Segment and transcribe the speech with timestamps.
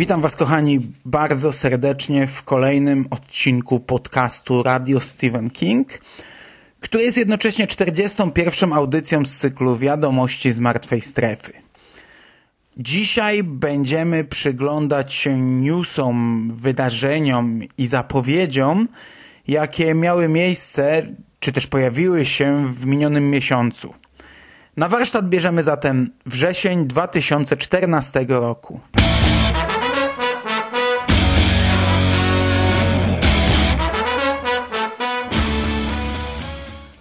[0.00, 6.00] Witam Was, kochani, bardzo serdecznie w kolejnym odcinku podcastu Radio Stephen King,
[6.80, 8.72] który jest jednocześnie 41.
[8.72, 11.52] audycją z cyklu Wiadomości z Martwej Strefy.
[12.76, 18.88] Dzisiaj będziemy przyglądać się newsom, wydarzeniom i zapowiedziom,
[19.48, 21.06] jakie miały miejsce,
[21.40, 23.94] czy też pojawiły się w minionym miesiącu.
[24.76, 28.80] Na warsztat bierzemy zatem wrzesień 2014 roku.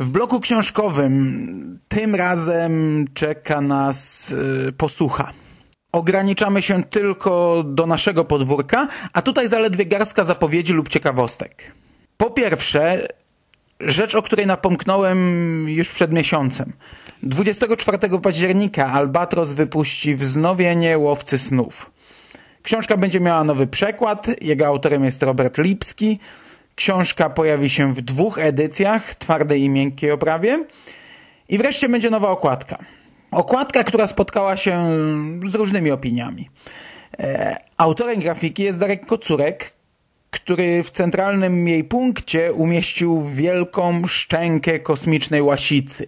[0.09, 4.29] W bloku książkowym tym razem czeka nas
[4.65, 5.31] yy, posłucha.
[5.91, 11.75] Ograniczamy się tylko do naszego podwórka, a tutaj zaledwie garstka zapowiedzi lub ciekawostek.
[12.17, 13.07] Po pierwsze,
[13.79, 15.19] rzecz, o której napomknąłem
[15.69, 16.73] już przed miesiącem.
[17.23, 21.91] 24 października Albatros wypuści wznowienie Łowcy Snów.
[22.63, 26.19] Książka będzie miała nowy przekład, jego autorem jest Robert Lipski,
[26.79, 30.65] Książka pojawi się w dwóch edycjach, twardej i miękkiej oprawie.
[31.49, 32.77] I wreszcie będzie nowa okładka.
[33.31, 34.89] Okładka, która spotkała się
[35.45, 36.49] z różnymi opiniami.
[37.19, 39.73] E, autorem grafiki jest Darek Kocurek,
[40.31, 46.05] który w centralnym jej punkcie umieścił wielką szczękę kosmicznej łasicy.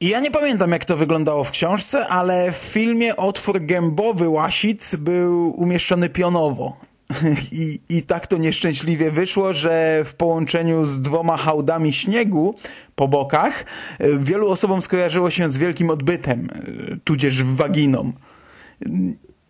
[0.00, 4.96] I ja nie pamiętam, jak to wyglądało w książce, ale w filmie otwór gębowy łasic
[4.96, 6.87] był umieszczony pionowo.
[7.52, 12.54] I, I tak to nieszczęśliwie wyszło, że w połączeniu z dwoma hałdami śniegu
[12.94, 13.64] po bokach
[13.98, 16.48] e, wielu osobom skojarzyło się z wielkim odbytem,
[16.92, 18.12] e, tudzież waginą.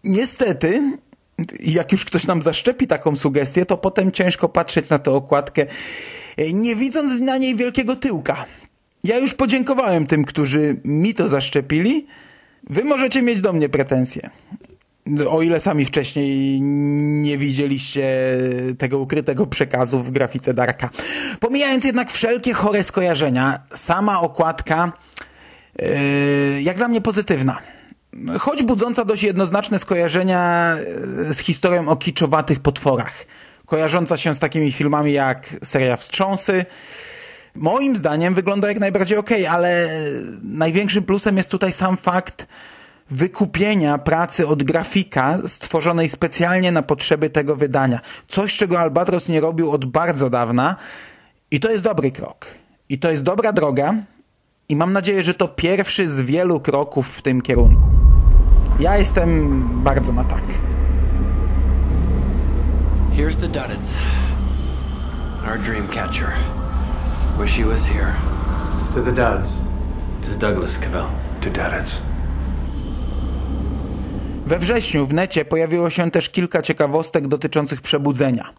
[0.04, 0.98] Niestety,
[1.60, 5.66] jak już ktoś nam zaszczepi taką sugestię, to potem ciężko patrzeć na tę okładkę,
[6.36, 8.44] e, nie widząc na niej wielkiego tyłka.
[9.04, 12.06] Ja już podziękowałem tym, którzy mi to zaszczepili.
[12.70, 14.30] Wy możecie mieć do mnie pretensje
[15.30, 16.60] o ile sami wcześniej
[17.22, 18.36] nie widzieliście
[18.78, 20.91] tego ukrytego przekazu w grafice Darka.
[21.41, 24.92] Pomijając jednak wszelkie chore skojarzenia, sama okładka
[25.78, 25.86] yy,
[26.62, 27.58] jak dla mnie pozytywna.
[28.38, 30.76] Choć budząca dość jednoznaczne skojarzenia
[31.26, 33.26] yy, z historią o kiczowatych potworach.
[33.66, 36.64] Kojarząca się z takimi filmami jak seria Wstrząsy,
[37.54, 39.88] moim zdaniem wygląda jak najbardziej ok, ale
[40.42, 42.47] największym plusem jest tutaj sam fakt,
[43.10, 48.00] wykupienia pracy od grafika stworzonej specjalnie na potrzeby tego wydania.
[48.28, 50.76] Coś, czego Albatros nie robił od bardzo dawna
[51.50, 52.47] i to jest dobry krok.
[52.88, 53.94] I to jest dobra droga
[54.68, 57.88] i mam nadzieję, że to pierwszy z wielu kroków w tym kierunku.
[58.80, 60.44] Ja jestem bardzo na tak.
[63.16, 63.91] Here's the Duddits.
[65.50, 66.32] Our dream catcher.
[67.41, 68.12] Wish he was here.
[68.94, 69.52] To the Duds.
[70.22, 71.06] To Douglas Cavell.
[71.41, 72.00] To Duddits.
[74.48, 78.54] We wrześniu w necie pojawiło się też kilka ciekawostek dotyczących przebudzenia.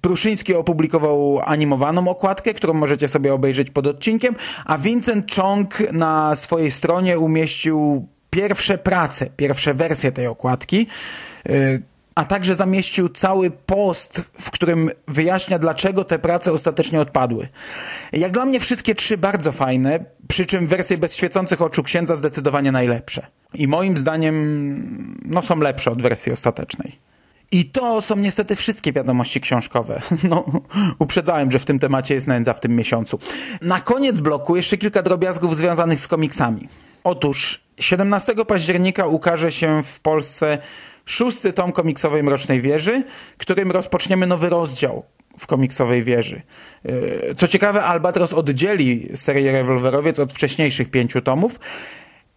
[0.00, 4.34] Pruszyński opublikował animowaną okładkę, którą możecie sobie obejrzeć pod odcinkiem,
[4.64, 10.86] a Vincent Chong na swojej stronie umieścił pierwsze prace, pierwsze wersje tej okładki,
[11.50, 11.82] y,
[12.14, 17.48] a także zamieścił cały post, w którym wyjaśnia, dlaczego te prace ostatecznie odpadły.
[18.12, 22.72] Jak dla mnie wszystkie trzy bardzo fajne, przy czym wersje bez świecących oczu księdza zdecydowanie
[22.72, 23.26] najlepsze.
[23.54, 26.98] I moim zdaniem no, są lepsze od wersji ostatecznej.
[27.52, 30.00] I to są niestety wszystkie wiadomości książkowe.
[30.28, 30.44] No,
[30.98, 33.18] uprzedzałem, że w tym temacie jest nędza w tym miesiącu.
[33.62, 36.68] Na koniec bloku jeszcze kilka drobiazgów związanych z komiksami.
[37.04, 40.58] Otóż 17 października ukaże się w Polsce
[41.04, 43.04] szósty tom komiksowej Mrocznej Wieży,
[43.38, 45.04] którym rozpoczniemy nowy rozdział
[45.38, 46.42] w komiksowej wieży.
[46.84, 51.60] E, co ciekawe, Albatros oddzieli serię Rewolwerowiec od wcześniejszych pięciu tomów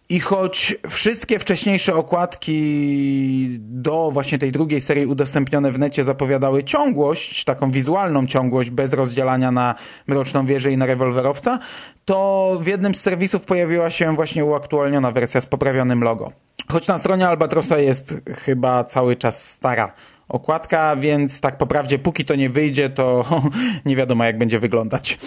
[0.08, 7.44] i choć wszystkie wcześniejsze okładki do właśnie tej drugiej serii udostępnione w necie zapowiadały ciągłość,
[7.44, 9.74] taką wizualną ciągłość bez rozdzielania na
[10.06, 11.58] Mroczną Wieżę i na rewolwerowca,
[12.04, 16.32] to w jednym z serwisów pojawiła się właśnie uaktualniona wersja z poprawionym logo.
[16.68, 18.14] Choć na stronie Albatrosa jest
[18.44, 19.92] chyba cały czas stara
[20.28, 23.24] okładka, więc tak po prawdzie, póki to nie wyjdzie, to
[23.86, 25.18] nie wiadomo jak będzie wyglądać.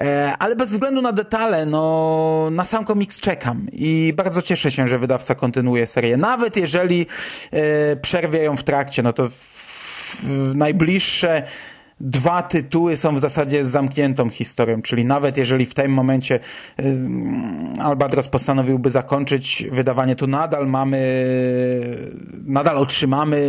[0.00, 4.88] E, ale bez względu na detale, no na sam komiks czekam i bardzo cieszę się,
[4.88, 6.16] że wydawca kontynuuje serię.
[6.16, 7.06] Nawet jeżeli
[7.50, 9.34] e, przerwie ją w trakcie, no to w,
[10.24, 11.42] w najbliższe
[12.00, 16.40] dwa tytuły są w zasadzie zamkniętą historią, czyli nawet jeżeli w tym momencie
[17.80, 21.26] Albatros postanowiłby zakończyć wydawanie, to nadal mamy,
[22.46, 23.48] nadal otrzymamy,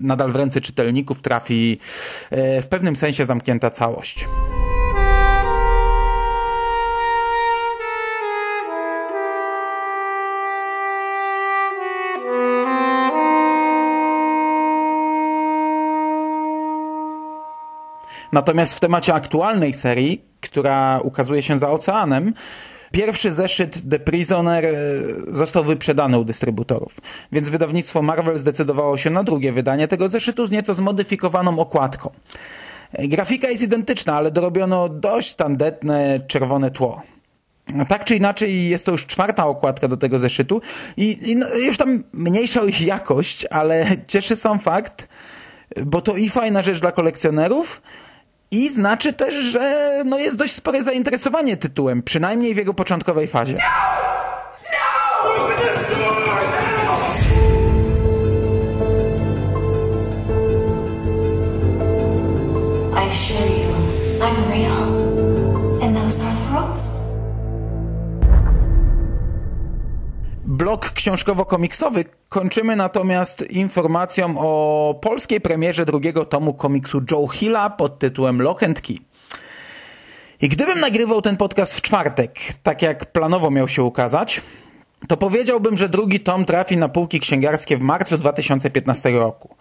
[0.00, 1.78] nadal w ręce czytelników trafi
[2.32, 4.26] y, w pewnym sensie zamknięta całość.
[18.32, 22.34] Natomiast w temacie aktualnej serii, która ukazuje się za oceanem,
[22.92, 24.72] Pierwszy zeszyt The Prisoner e,
[25.28, 27.00] został wyprzedany u dystrybutorów,
[27.32, 32.10] więc wydawnictwo Marvel zdecydowało się na drugie wydanie tego zeszytu z nieco zmodyfikowaną okładką.
[32.92, 37.02] E, grafika jest identyczna, ale dorobiono dość tandetne czerwone tło.
[37.88, 40.60] Tak czy inaczej jest to już czwarta okładka do tego zeszytu
[40.96, 45.08] i, i no, już tam mniejsza ich jakość, ale cieszy sam fakt,
[45.86, 47.82] bo to i fajna rzecz dla kolekcjonerów,
[48.52, 53.52] i znaczy też, że no jest dość spore zainteresowanie tytułem, przynajmniej w jego początkowej fazie.
[53.52, 54.01] I
[70.52, 78.42] Blok książkowo-komiksowy kończymy natomiast informacją o polskiej premierze drugiego tomu komiksu Joe Hilla pod tytułem
[78.42, 78.96] Lock and Key.
[80.40, 84.40] I gdybym nagrywał ten podcast w czwartek, tak jak planowo miał się ukazać,
[85.08, 89.56] to powiedziałbym, że drugi tom trafi na półki księgarskie w marcu 2015 roku.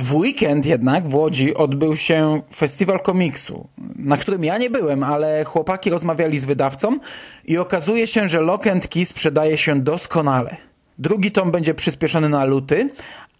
[0.00, 5.44] W weekend jednak w Łodzi odbył się festiwal komiksu, na którym ja nie byłem, ale
[5.44, 6.98] chłopaki rozmawiali z wydawcą
[7.44, 10.56] i okazuje się, że Lock and Key sprzedaje się doskonale.
[10.98, 12.90] Drugi tom będzie przyspieszony na luty,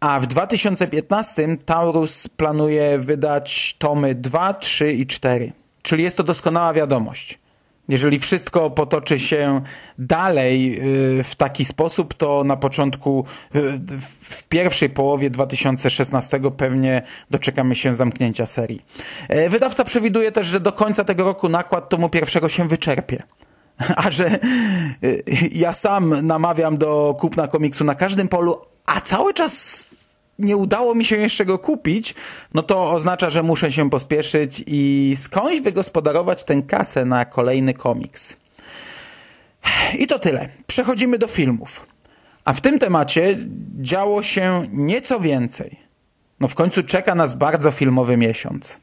[0.00, 5.52] a w 2015 Taurus planuje wydać tomy 2, 3 i 4.
[5.82, 7.38] Czyli jest to doskonała wiadomość.
[7.88, 9.60] Jeżeli wszystko potoczy się
[9.98, 10.80] dalej
[11.20, 13.24] y, w taki sposób, to na początku,
[14.20, 18.84] w pierwszej połowie 2016 pewnie doczekamy się zamknięcia serii.
[19.28, 23.22] E, wydawca przewiduje też, że do końca tego roku nakład tomu pierwszego się wyczerpie.
[24.04, 24.38] A że
[25.04, 25.22] y,
[25.52, 28.56] ja sam namawiam do kupna komiksu na każdym polu,
[28.86, 29.85] a cały czas
[30.38, 32.14] nie udało mi się jeszcze go kupić,
[32.54, 38.36] no to oznacza, że muszę się pospieszyć i skądś wygospodarować tę kasę na kolejny komiks.
[39.98, 40.48] I to tyle.
[40.66, 41.86] Przechodzimy do filmów.
[42.44, 43.38] A w tym temacie
[43.80, 45.80] działo się nieco więcej.
[46.40, 48.80] No w końcu czeka nas bardzo filmowy miesiąc.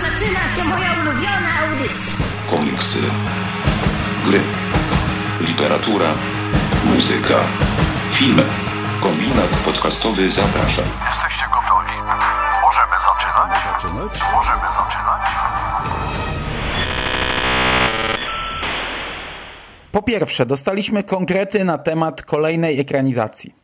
[0.00, 2.24] zaczyna się moja ulubiona audycja.
[2.50, 2.98] Komiksy,
[4.24, 4.40] gry,
[5.40, 6.14] literatura,
[6.94, 7.40] muzyka
[8.10, 8.42] Filmy.
[9.00, 10.82] Kombinat podcastowy zaprasza.
[11.06, 11.92] Jesteście gotowi?
[12.62, 13.62] Możemy zaczynać?
[13.64, 14.20] zaczynać?
[14.34, 15.20] Możemy zaczynać?
[19.92, 23.54] Po pierwsze, dostaliśmy konkrety na temat kolejnej ekranizacji.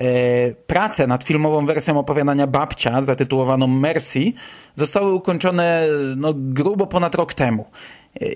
[0.00, 0.06] E,
[0.52, 4.32] prace nad filmową wersją opowiadania Babcia, zatytułowaną Mercy,
[4.74, 7.70] zostały ukończone no, grubo ponad rok temu.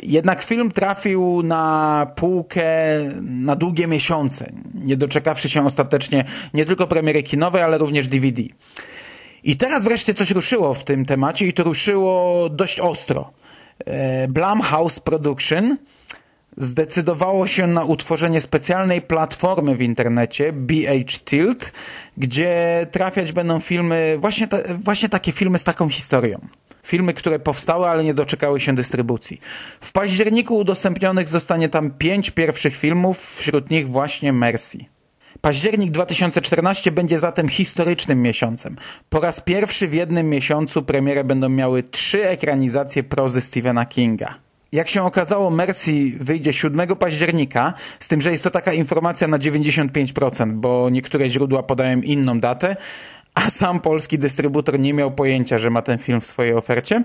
[0.03, 2.65] Jednak film trafił na półkę
[3.23, 8.43] na długie miesiące, nie doczekawszy się ostatecznie nie tylko premiery kinowej, ale również DVD.
[9.45, 13.31] I teraz wreszcie coś ruszyło w tym temacie i to ruszyło dość ostro.
[13.87, 15.77] E, Blumhouse Production
[16.57, 21.73] zdecydowało się na utworzenie specjalnej platformy w internecie BH Tilt,
[22.17, 26.39] gdzie trafiać będą filmy, właśnie, ta, właśnie takie filmy z taką historią.
[26.89, 29.41] Filmy, które powstały, ale nie doczekały się dystrybucji.
[29.81, 34.79] W październiku udostępnionych zostanie tam pięć pierwszych filmów, wśród nich właśnie Mercy.
[35.41, 38.77] Październik 2014 będzie zatem historycznym miesiącem.
[39.09, 44.35] Po raz pierwszy w jednym miesiącu premierę będą miały trzy ekranizacje prozy Stephena Kinga.
[44.73, 49.39] Jak się okazało, Mercy wyjdzie 7 października, z tym, że jest to taka informacja na
[49.39, 52.77] 95%, bo niektóre źródła podają inną datę,
[53.39, 57.03] a sam polski dystrybutor nie miał pojęcia, że ma ten film w swojej ofercie,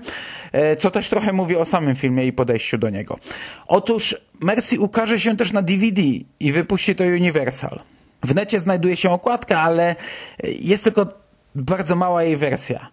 [0.52, 3.18] e, co też trochę mówi o samym filmie i podejściu do niego.
[3.66, 6.02] Otóż Mercy ukaże się też na DVD
[6.40, 7.80] i wypuści to Universal.
[8.22, 9.96] W necie znajduje się okładka, ale
[10.60, 11.06] jest tylko
[11.54, 12.88] bardzo mała jej wersja.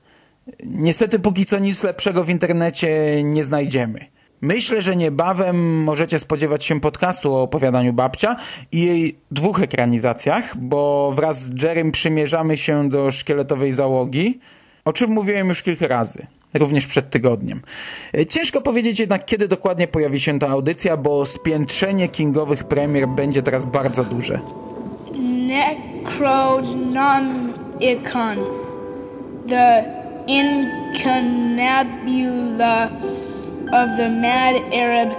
[0.64, 4.06] Niestety póki co nic lepszego w internecie nie znajdziemy.
[4.42, 8.36] Myślę, że niebawem możecie spodziewać się podcastu o opowiadaniu babcia
[8.72, 14.40] i jej dwóch ekranizacjach, bo wraz z Jerem przymierzamy się do szkieletowej załogi,
[14.86, 17.62] o czym mówiłem już kilka razy również przed tygodniem.
[18.30, 23.66] Ciężko powiedzieć jednak, kiedy dokładnie pojawi się ta audycja, bo spiętrzenie kingowych premier będzie teraz
[23.66, 24.40] bardzo duże.
[25.48, 28.38] Necronomicon,
[29.50, 29.84] the
[30.28, 32.90] incunabula
[33.74, 35.18] of the mad Arab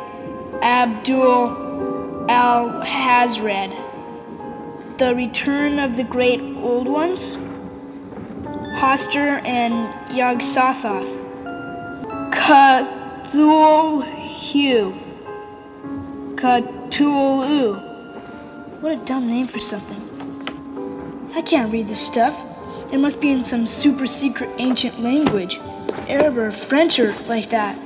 [0.62, 3.72] Abdul al-Hazred,
[4.98, 7.36] the return of the great old ones,
[8.76, 11.18] Hoster and Yog-Sothoth,
[12.30, 14.02] Cthulhu.
[16.36, 17.80] Cthulhu.
[18.82, 20.00] What a dumb name for something.
[21.34, 22.92] I can't read this stuff.
[22.92, 25.58] It must be in some super secret ancient language.
[26.08, 27.78] Arab or French or like that.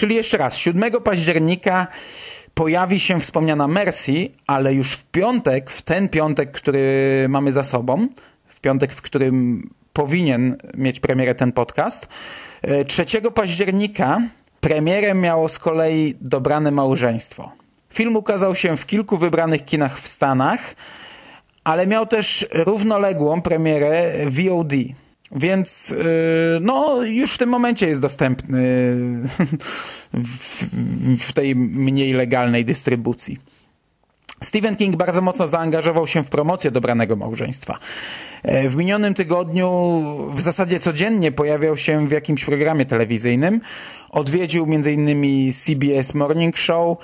[0.00, 1.86] Czyli jeszcze raz, 7 października
[2.54, 8.08] pojawi się wspomniana Mercy, ale już w piątek, w ten piątek, który mamy za sobą,
[8.46, 12.08] w piątek, w którym powinien mieć premierę ten podcast,
[12.86, 14.20] 3 e, października
[14.60, 17.52] premierę miało z kolei Dobrane Małżeństwo.
[17.90, 20.74] Film ukazał się w kilku wybranych kinach w Stanach,
[21.64, 24.72] ale miał też równoległą premierę VOD.
[25.32, 28.60] Więc e, no, już w tym momencie jest dostępny
[30.14, 30.64] w,
[31.20, 33.38] w tej mniej legalnej dystrybucji.
[34.42, 37.78] Stephen King bardzo mocno zaangażował się w promocję dobranego małżeństwa.
[38.42, 43.60] E, w minionym tygodniu w zasadzie codziennie pojawiał się w jakimś programie telewizyjnym.
[44.10, 45.52] Odwiedził m.in.
[45.52, 46.98] CBS Morning Show,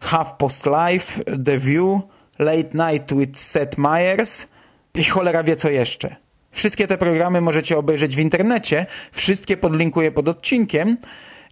[0.00, 2.00] Half Post Live, The View,
[2.38, 4.46] Late Night with Seth Meyers
[4.94, 6.16] i cholera wie co jeszcze.
[6.52, 10.96] Wszystkie te programy możecie obejrzeć w internecie, wszystkie podlinkuję pod odcinkiem.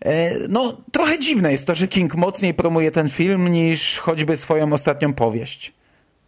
[0.05, 4.73] E, no, trochę dziwne jest to, że King mocniej promuje ten film niż choćby swoją
[4.73, 5.73] ostatnią powieść.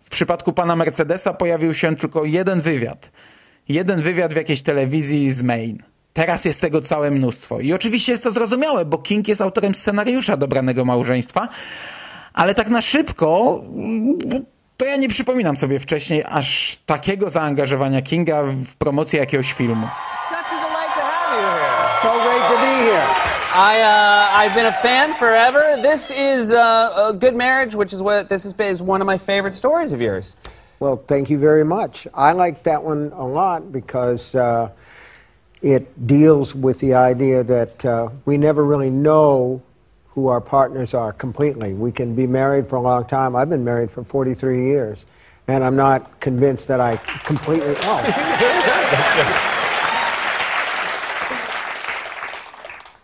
[0.01, 3.13] W przypadku pana Mercedesa pojawił się tylko jeden wywiad.
[3.69, 5.83] Jeden wywiad w jakiejś telewizji z Maine.
[6.13, 7.61] Teraz jest tego całe mnóstwo.
[7.61, 11.49] I oczywiście jest to zrozumiałe, bo King jest autorem scenariusza dobranego małżeństwa,
[12.33, 13.61] ale tak na szybko
[14.81, 19.87] to ja nie przypominam sobie wcześniej aż takiego zaangażowania Kinga w promocję jakiegoś filmu.
[22.03, 23.05] So great to be here.
[23.55, 25.83] I uh, I've been a fan forever.
[25.83, 26.57] This is uh,
[27.09, 30.01] a good marriage, which is what this is, is one of my favorite stories of
[30.01, 30.37] yours.
[30.79, 32.07] Well, thank you very much.
[32.15, 34.69] I like that one a lot because uh,
[35.63, 39.61] it deals with the idea that uh, we never really know
[40.21, 41.73] who our partners are completely.
[41.73, 43.35] We can be married for a long time.
[43.35, 45.07] I've been married for 43 years,
[45.49, 47.75] and I'm not convinced that I completely.
[47.79, 48.01] Oh.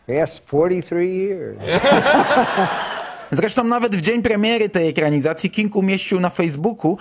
[0.09, 1.59] Yes, 43 years.
[3.31, 6.99] Zresztą nawet w dzień premiery tej ekranizacji King umieścił na Facebooku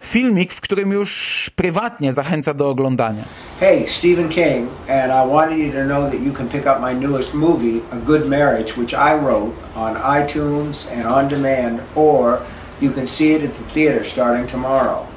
[0.00, 3.24] filmik, w którym już prywatnie zachęca do oglądania.
[3.64, 6.92] Hey, Stephen King, and I wanted you to know that you can pick up my
[6.92, 12.44] newest movie, A Good Marriage, which I wrote on iTunes and on demand, or
[12.78, 15.08] you can see it at the theater starting tomorrow.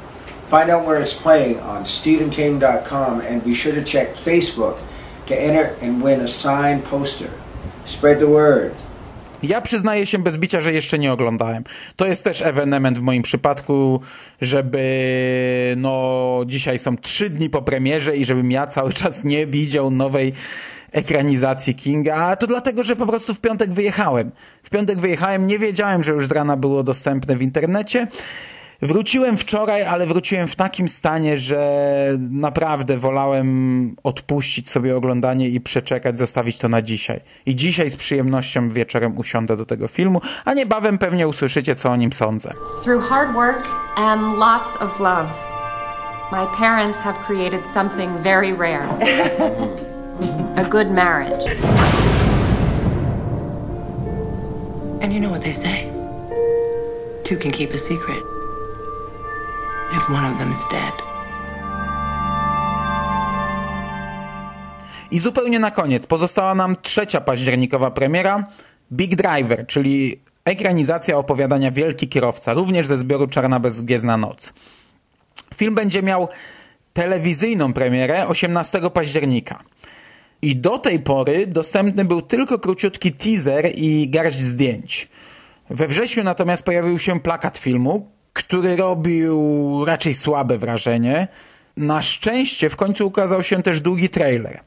[0.48, 4.80] Find out where it's playing on stephenking.com and be sure to check Facebook
[5.26, 7.34] to enter and win a signed poster.
[7.84, 8.74] Spread the word.
[9.44, 11.64] Ja przyznaję się bez bicia, że jeszcze nie oglądałem.
[11.96, 14.02] To jest też ewenement w moim przypadku,
[14.42, 19.92] żeby no dzisiaj są trzy dni po premierze i żebym ja cały czas nie widział
[19.92, 20.34] nowej
[20.92, 24.32] ekranizacji Kinga, a to dlatego, że po prostu w piątek wyjechałem.
[24.64, 28.08] W piątek wyjechałem, nie wiedziałem, że już z rana było dostępne w internecie
[28.82, 31.62] Wróciłem wczoraj, ale wróciłem w takim stanie, że
[32.20, 37.20] naprawdę wolałem odpuścić sobie oglądanie i przeczekać, zostawić to na dzisiaj.
[37.46, 41.96] I dzisiaj z przyjemnością wieczorem usiądę do tego filmu, a niebawem pewnie usłyszycie, co o
[41.96, 42.54] nim sądzę.
[42.84, 45.28] Through hard work and lots of love,
[46.32, 48.88] my parents have created something very rare.
[50.56, 51.46] A good marriage.
[55.02, 55.88] And you know what they say?
[57.24, 58.37] Two can keep a secret
[59.92, 60.94] if one of them is dead.
[65.12, 68.48] I zupełnie na koniec pozostała nam trzecia październikowa premiera
[68.92, 74.54] Big Driver, czyli ekranizacja opowiadania Wielki Kierowca, również ze zbioru Czarna Bezgwiezdna Noc.
[75.56, 76.28] Film będzie miał
[76.94, 79.64] telewizyjną premierę 18 października.
[80.42, 85.08] I do tej pory dostępny był tylko króciutki teaser i garść zdjęć.
[85.70, 89.38] We wrześniu natomiast pojawił się plakat filmu, który robił
[89.86, 91.28] raczej słabe wrażenie.
[91.78, 94.60] Na szczęście w końcu ukazał się też długi trailer.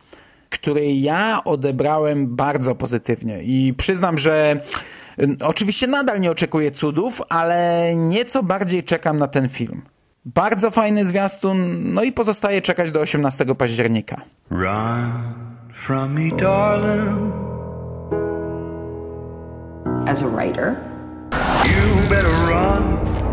[0.51, 4.61] który ja odebrałem bardzo pozytywnie i przyznam, że
[5.23, 9.83] y, oczywiście nadal nie oczekuję cudów, ale nieco bardziej czekam na ten film.
[10.25, 14.21] Bardzo fajny zwiastun, no i pozostaje czekać do 18 października.
[14.51, 15.13] Run
[15.87, 17.33] from me, darling.
[20.07, 20.75] As a writer,
[21.65, 23.10] You better run.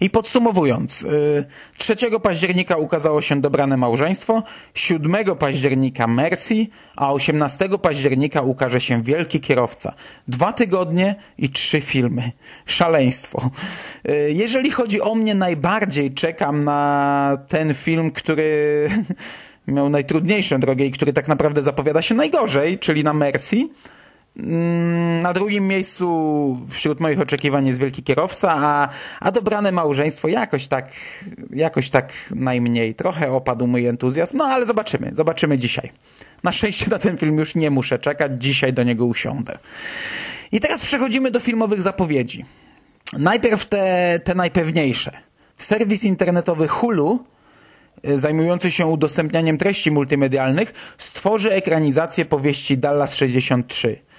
[0.00, 1.44] I podsumowując, y,
[1.78, 4.42] 3 października ukazało się Dobrane Małżeństwo,
[4.74, 6.66] 7 października Mercy,
[6.96, 9.94] a 18 października ukaże się Wielki Kierowca.
[10.28, 12.32] Dwa tygodnie i trzy filmy.
[12.66, 13.50] Szaleństwo.
[14.08, 18.88] Y, Jeżeli chodzi o mnie, najbardziej czekam na ten film, który
[19.66, 23.68] miał najtrudniejszą drogę i który tak naprawdę zapowiada się najgorzej, czyli na Mercy.
[24.36, 28.88] Mm, Na drugim miejscu wśród moich oczekiwań jest Wielki Kierowca, a,
[29.20, 30.92] a Dobrane Małżeństwo jakoś tak,
[31.50, 32.94] jakoś tak najmniej.
[32.94, 35.90] Trochę opadł mój entuzjazm, no ale zobaczymy, zobaczymy dzisiaj.
[36.42, 39.58] Na szczęście na ten film już nie muszę czekać, dzisiaj do niego usiądę.
[40.52, 42.44] I teraz przechodzimy do filmowych zapowiedzi.
[43.12, 45.10] Najpierw te, te najpewniejsze.
[45.58, 47.24] Serwis internetowy Hulu
[48.08, 54.09] y, zajmujący się udostępnianiem treści multimedialnych, stworzy ekranizację powieści Dallas 63.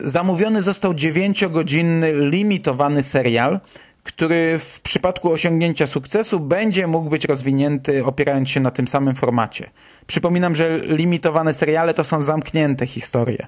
[0.00, 3.60] Zamówiony został 9-godzinny limitowany serial,
[4.02, 9.70] który w przypadku osiągnięcia sukcesu będzie mógł być rozwinięty opierając się na tym samym formacie.
[10.06, 13.46] Przypominam, że limitowane seriale to są zamknięte historie,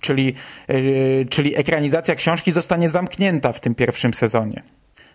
[0.00, 0.34] czyli,
[0.68, 4.62] yy, czyli ekranizacja książki zostanie zamknięta w tym pierwszym sezonie.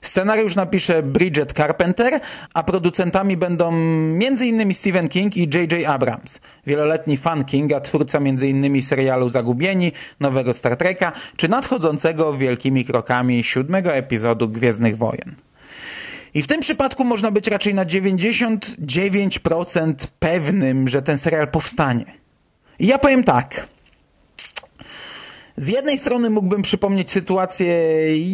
[0.02, 2.20] Scenariusz napisze Bridget Carpenter,
[2.54, 4.74] a producentami będą m.in.
[4.74, 5.88] Stephen King i J.J.
[5.88, 6.40] Abrams.
[6.68, 8.82] Wieloletni fan Kinga, twórca m.in.
[8.82, 15.36] serialu Zagubieni, nowego Star Treka, czy nadchodzącego wielkimi krokami siódmego epizodu Gwiezdnych Wojen.
[16.34, 22.06] I w tym przypadku można być raczej na 99% pewnym, że ten serial powstanie.
[22.80, 23.68] I ja powiem tak.
[25.58, 27.76] Z jednej strony mógłbym przypomnieć sytuację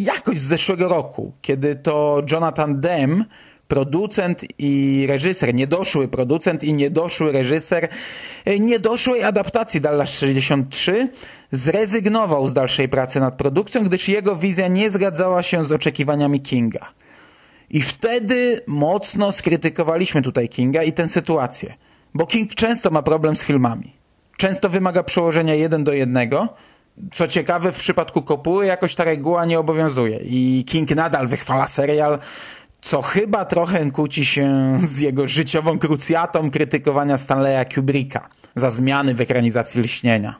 [0.02, 3.24] jakoś z zeszłego roku, kiedy to Jonathan Demme,
[3.68, 7.88] producent i reżyser, niedoszły producent i niedoszły reżyser
[8.60, 11.08] niedoszłej adaptacji Dallas 63
[11.52, 16.92] zrezygnował z dalszej pracy nad produkcją, gdyż jego wizja nie zgadzała się z oczekiwaniami Kinga.
[17.70, 21.74] I wtedy mocno skrytykowaliśmy tutaj Kinga i tę sytuację,
[22.14, 23.92] bo King często ma problem z filmami.
[24.36, 26.48] Często wymaga przełożenia jeden do jednego,
[27.12, 32.18] co ciekawe, w przypadku Kopuły jakoś ta reguła nie obowiązuje i King nadal wychwala serial,
[32.80, 39.20] co chyba trochę kłóci się z jego życiową krucjatą krytykowania Stanleya Kubricka za zmiany w
[39.20, 40.34] ekranizacji Lśnienia.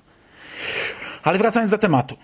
[1.22, 2.16] Ale wracając do tematu.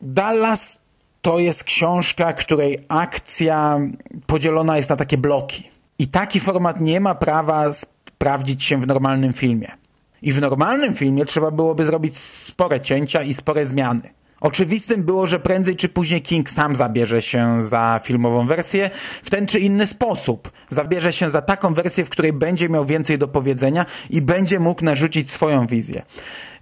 [0.00, 0.80] Dallas
[1.22, 3.80] to jest książka, której akcja
[4.26, 5.70] podzielona jest na takie bloki.
[5.98, 9.85] I taki format nie ma prawa sprawdzić się w normalnym filmie.
[10.22, 14.16] I w normalnym filmie trzeba byłoby zrobić spore cięcia i spore zmiany.
[14.40, 18.90] Oczywistym było, że prędzej czy później King sam zabierze się za filmową wersję
[19.22, 20.52] w ten czy inny sposób.
[20.68, 24.84] Zabierze się za taką wersję, w której będzie miał więcej do powiedzenia i będzie mógł
[24.84, 26.02] narzucić swoją wizję.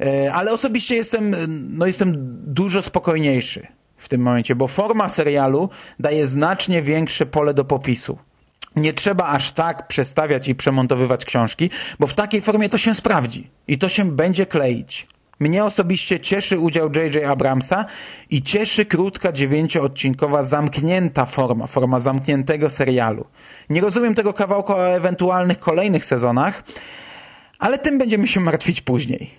[0.00, 1.36] E, Ale osobiście jestem,
[1.78, 2.12] no jestem
[2.54, 5.68] dużo spokojniejszy w tym momencie, bo forma serialu
[6.00, 8.18] daje znacznie większe pole do popisu.
[8.76, 13.50] Nie trzeba aż tak przestawiać i przemontowywać książki, bo w takiej formie to się sprawdzi
[13.68, 15.06] i to się będzie kleić.
[15.40, 17.24] Mnie osobiście cieszy udział J.J.
[17.24, 17.84] Abramsa
[18.30, 23.26] i cieszy krótka dziewięcioodcinkowa zamknięta forma, forma zamkniętego serialu.
[23.70, 26.62] Nie rozumiem tego kawałka o ewentualnych kolejnych sezonach,
[27.58, 29.30] ale tym będziemy się martwić później.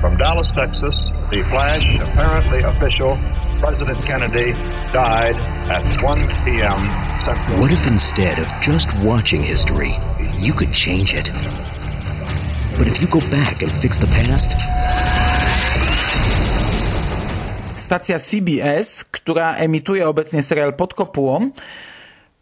[0.00, 0.94] From Dallas, Texas,
[1.30, 3.18] the flash, apparently official,
[3.60, 4.54] President Kennedy
[4.92, 5.36] died
[5.70, 7.15] at 1 p.m.
[7.26, 9.92] What if instead of just watching history,
[10.38, 11.26] you could change it?
[12.78, 14.50] But if you go back and fix the past,
[17.74, 21.50] Stacja CBS, która emituje obecnie serial pod kopułą,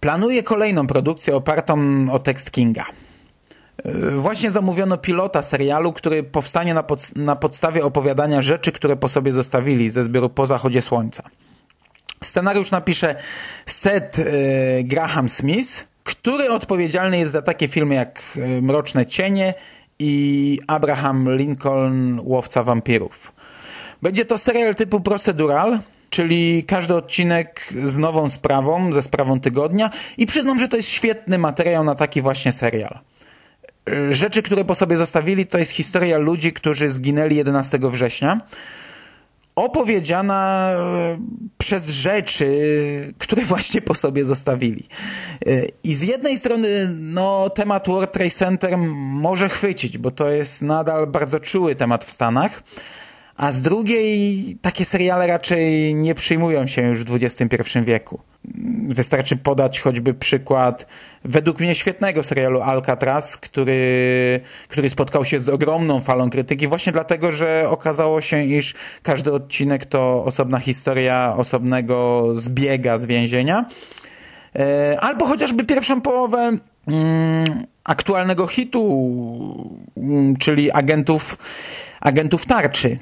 [0.01, 2.85] planuje kolejną produkcję opartą o tekst Kinga.
[3.85, 9.09] Yy, Właśnie zamówiono pilota serialu, który powstanie na, pod, na podstawie opowiadania rzeczy, które po
[9.09, 11.23] sobie zostawili ze zbioru Po zachodzie słońca.
[12.25, 13.15] Scenariusz napisze
[13.67, 14.25] Seth yy,
[14.85, 19.55] Graham Smith, który odpowiedzialny jest za takie filmy jak yy, Mroczne Cienie
[19.99, 23.33] i Abraham Lincoln Łowca Wampirów.
[24.03, 25.79] Będzie to serial typu procedural,
[26.11, 31.39] czyli każdy odcinek z nową sprawą, ze sprawą tygodnia i przyznam, że to jest świetny
[31.39, 32.99] materiał na taki właśnie serial.
[34.11, 38.41] Rzeczy, które po sobie zostawili, to jest historia ludzi, którzy zginęli 11 września
[39.57, 41.19] opowiedziana e,
[41.59, 42.49] przez rzeczy,
[43.19, 44.89] które właśnie po sobie zostawili.
[45.47, 50.63] E, I z jednej strony no, temat World Trade Center może chwycić, bo to jest
[50.63, 52.63] nadal bardzo czuły temat w Stanach,
[53.37, 58.21] a z drugiej takie seriale raczej nie przyjmują się już w XXI wieku.
[58.89, 60.87] Wystarczy podać choćby przykład
[61.25, 67.33] według mnie świetnego serialu Alcatraz, który, który spotkał się z ogromną falą krytyki właśnie dlatego,
[67.33, 73.65] że okazało się, iż każdy odcinek to osobna historia osobnego zbiega z więzienia.
[74.59, 76.39] E, albo chociażby pierwszą połowę
[76.89, 81.39] mm, aktualnego hitu, mm, czyli agentów,
[82.01, 82.99] agentów tarczy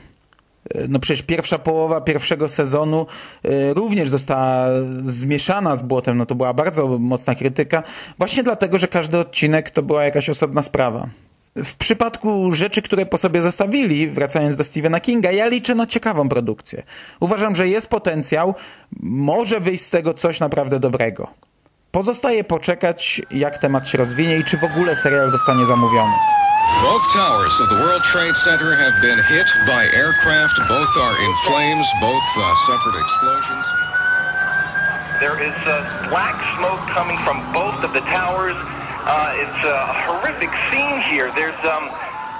[0.89, 3.07] no przecież pierwsza połowa pierwszego sezonu
[3.45, 4.67] e, również została
[5.05, 7.83] zmieszana z błotem, no to była bardzo mocna krytyka,
[8.19, 11.07] właśnie dlatego, że każdy odcinek to była jakaś osobna sprawa.
[11.57, 16.29] W przypadku rzeczy, które po sobie zostawili, wracając do Stephena Kinga, ja liczę na ciekawą
[16.29, 16.83] produkcję.
[17.21, 18.55] Uważam, że jest potencjał,
[19.03, 21.29] może wyjść z tego coś naprawdę dobrego.
[21.93, 26.13] Pozostaje poczekać, jak temat się rozwinie i czy w ogóle serial zostanie zamówiony.
[26.83, 30.57] Both towers of the World Trade Center have been hit by aircraft.
[30.69, 31.87] Both are in flames.
[32.01, 33.67] Both uh, suffered explosions.
[35.21, 38.57] There is uh, black smoke coming from both of the towers.
[39.05, 39.79] Uh, it's a
[40.09, 41.29] horrific scene here.
[41.37, 41.91] There's um,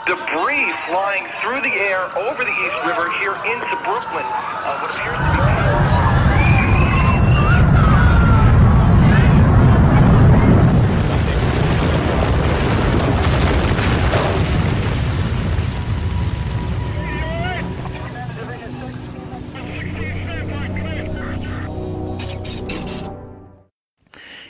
[0.07, 4.25] debris flying through the air over the East River here into Brooklyn.
[4.25, 6.02] Uh, what appears to be...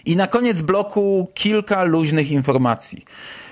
[0.04, 3.04] I na koniec bloku kilka luźnych informacji.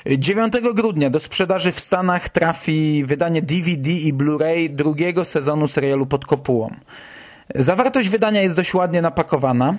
[0.06, 6.26] 9 grudnia do sprzedaży w Stanach trafi wydanie DVD i Blu-ray drugiego sezonu serialu Pod
[6.26, 6.70] Kopułą.
[7.54, 9.74] Zawartość wydania jest dość ładnie napakowana.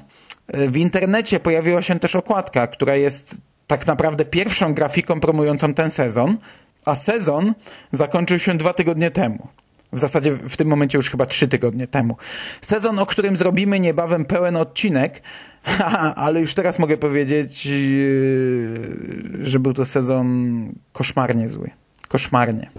[0.47, 3.35] W internecie pojawiła się też okładka, która jest
[3.67, 6.37] tak naprawdę pierwszą grafiką promującą ten sezon,
[6.85, 7.53] a sezon
[7.91, 9.47] zakończył się dwa tygodnie temu.
[9.93, 12.17] W zasadzie w tym momencie już chyba trzy tygodnie temu.
[12.61, 15.21] Sezon, o którym zrobimy niebawem pełen odcinek,
[16.15, 21.69] ale już teraz mogę powiedzieć, yy, że był to sezon koszmarnie zły.
[22.07, 22.69] Koszmarnie.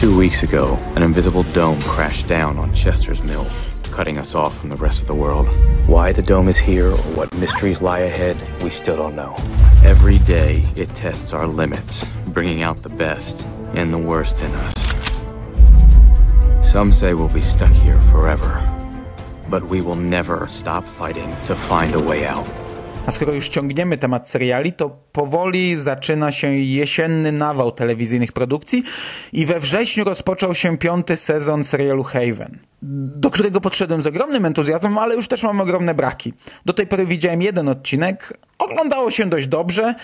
[0.00, 3.44] Two weeks ago, an invisible dome crashed down on Chester's Mill,
[3.96, 5.48] cutting us off from the rest of the world.
[5.88, 9.34] Why the dome is here or what mysteries lie ahead, we still don't know.
[9.84, 14.97] Every day, it tests our limits, bringing out the best and the worst in us.
[16.72, 18.62] Some say we'll be stuck here forever,
[19.50, 22.46] but we will never stop fighting to find a way out.
[23.06, 28.82] A skoro już ciągniemy temat seriali, to powoli zaczyna się jesienny nawał telewizyjnych produkcji
[29.32, 34.98] i we wrześniu rozpoczął się piąty sezon serialu Haven, do którego podszedłem z ogromnym entuzjazmem,
[34.98, 36.32] ale już też mam ogromne braki.
[36.64, 39.94] Do tej pory widziałem jeden odcinek, oglądało się dość dobrze,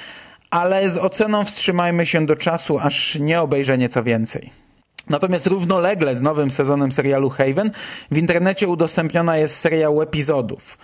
[0.50, 4.63] ale z oceną wstrzymajmy się do czasu, aż nie obejrzę nieco więcej.
[5.08, 7.70] Natomiast równolegle z nowym sezonem serialu Haven
[8.10, 10.78] w internecie udostępniona jest seria epizodów,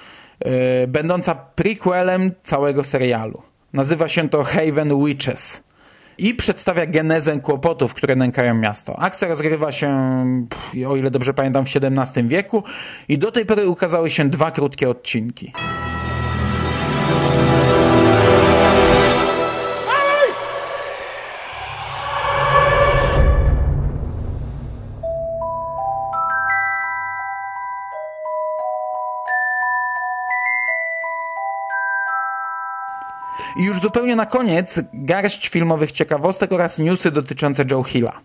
[0.44, 0.50] yy,
[0.88, 3.42] będąca prequelem całego serialu.
[3.72, 5.62] Nazywa się to Haven Witches
[6.18, 8.98] i przedstawia genezę kłopotów, które nękają miasto.
[8.98, 9.88] Akcja rozgrywa się,
[10.88, 12.64] o ile dobrze pamiętam, w XVII wieku
[13.08, 15.52] i do tej pory ukazały się dwa krótkie odcinki.
[33.80, 38.20] Już zupełnie na koniec garść filmowych ciekawostek oraz newsy dotyczące Joe Hilla.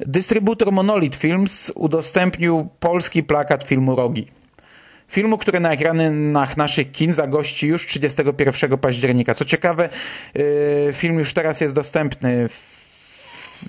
[0.00, 4.26] Dystrybutor Monolith Films udostępnił polski plakat filmu Rogi.
[5.08, 9.34] Filmu, który na ekranach naszych kin zagości już 31 października.
[9.34, 9.88] Co ciekawe,
[10.34, 12.48] yy, film już teraz jest dostępny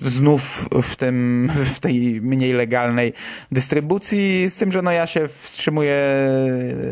[0.02, 3.12] znów w, tym, w tej mniej legalnej
[3.52, 5.96] dystrybucji, z tym, że no ja się wstrzymuję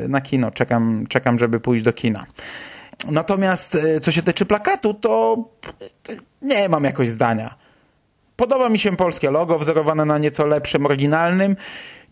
[0.08, 2.26] na kino, czekam, czekam żeby pójść do kina.
[3.10, 5.36] Natomiast e, co się tyczy plakatu, to
[6.42, 7.54] nie mam jakoś zdania.
[8.36, 11.56] Podoba mi się polskie logo, wzorowane na nieco lepszym, oryginalnym.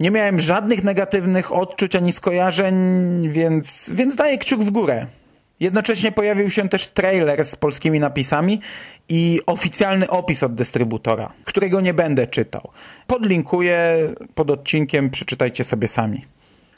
[0.01, 2.75] Nie miałem żadnych negatywnych odczuć ani skojarzeń,
[3.29, 5.07] więc, więc daję kciuk w górę.
[5.61, 8.61] Jednocześnie pojawił się też trailer z polskimi napisami
[9.09, 12.71] i oficjalny opis od dystrybutora, którego nie będę czytał.
[13.07, 13.97] Podlinkuję
[14.35, 16.25] pod odcinkiem, przeczytajcie sobie sami.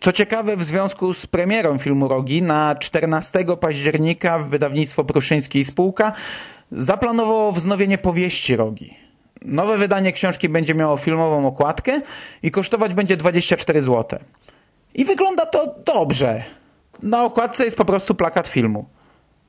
[0.07, 6.13] Co ciekawe, w związku z premierą filmu Rogi na 14 października wydawnictwo Pruszyński i Spółka
[6.71, 8.95] zaplanowało wznowienie powieści Rogi.
[9.43, 12.01] Nowe wydanie książki będzie miało filmową okładkę
[12.43, 14.19] i kosztować będzie 24 zł.
[14.95, 16.45] I wygląda to dobrze.
[17.03, 18.87] Na okładce jest po prostu plakat filmu.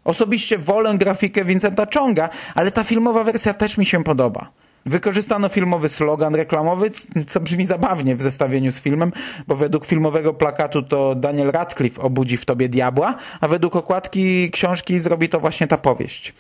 [0.04, 4.52] Osobiście wolę grafikę Vincenta Chonga, ale ta filmowa wersja też mi się podoba.
[4.88, 6.90] Wykorzystano filmowy slogan reklamowy,
[7.28, 9.12] co brzmi zabawnie w zestawieniu z filmem,
[9.48, 15.00] bo według filmowego plakatu to Daniel Radcliffe obudzi w tobie diabła, a według okładki książki
[15.00, 16.34] zrobi to właśnie ta powieść.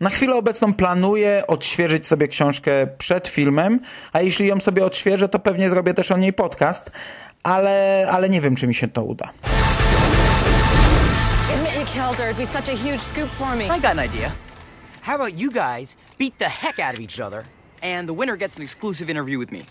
[0.00, 3.80] Na chwilę obecną planuję odświeżyć sobie książkę przed filmem,
[4.12, 6.90] a jeśli ją sobie odświeżę, to pewnie zrobię też o niej podcast,
[7.42, 9.30] ale, ale nie wiem, czy mi się to uda.
[11.54, 12.32] Admit you killed her.
[12.32, 13.64] It'd be such a huge scoop for me.
[13.64, 14.30] I got an idea.
[15.02, 17.42] How about you guys beat the heck out of each other,
[17.84, 19.62] and the winner gets an exclusive interview with me?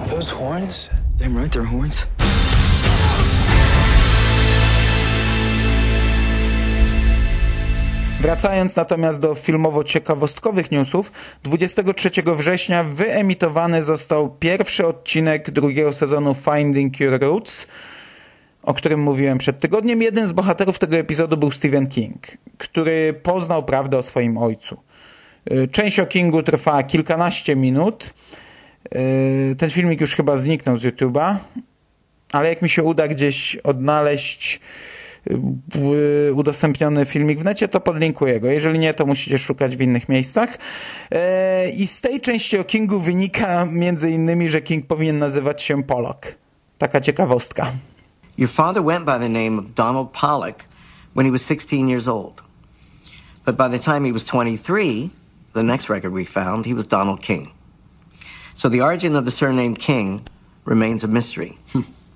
[0.00, 0.90] Are those horns?
[1.18, 2.06] Damn right, they're horns.
[8.20, 17.20] Wracając natomiast do filmowo-ciekawostkowych newsów, 23 września wyemitowany został pierwszy odcinek drugiego sezonu Finding Your
[17.20, 17.66] Roots,
[18.66, 20.02] o którym mówiłem przed tygodniem.
[20.02, 22.26] Jeden z bohaterów tego epizodu był Stephen King,
[22.58, 24.76] który poznał prawdę o swoim ojcu.
[25.52, 28.14] Y, część o Kingu trwa kilkanaście minut.
[28.94, 31.36] Y, ten filmik już chyba zniknął z YouTube'a,
[32.32, 34.60] ale jak mi się uda gdzieś odnaleźć
[36.34, 38.50] udostępniony filmik w necie, to podlinkuję go.
[38.50, 40.58] Jeżeli nie, to musicie szukać w innych miejscach.
[41.76, 46.34] I z tej części o Kingu wynika między innymi, że King powinien nazywać się Pollock.
[46.78, 47.72] Taka ciekawostka.
[48.36, 50.66] Your father went by the name of Donald Pollock
[51.12, 52.42] when he was 16 years old.
[53.44, 55.10] But by the time he was 23,
[55.52, 57.52] the next record we found, he was Donald King.
[58.54, 60.26] So the origin of the surname King
[60.64, 61.58] remains a mystery.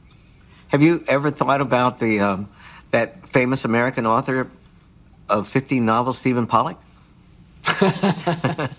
[0.68, 2.48] Have you ever thought about the um,
[2.90, 4.50] that famous American author
[5.28, 6.78] of 15 novels, Stephen Pollock?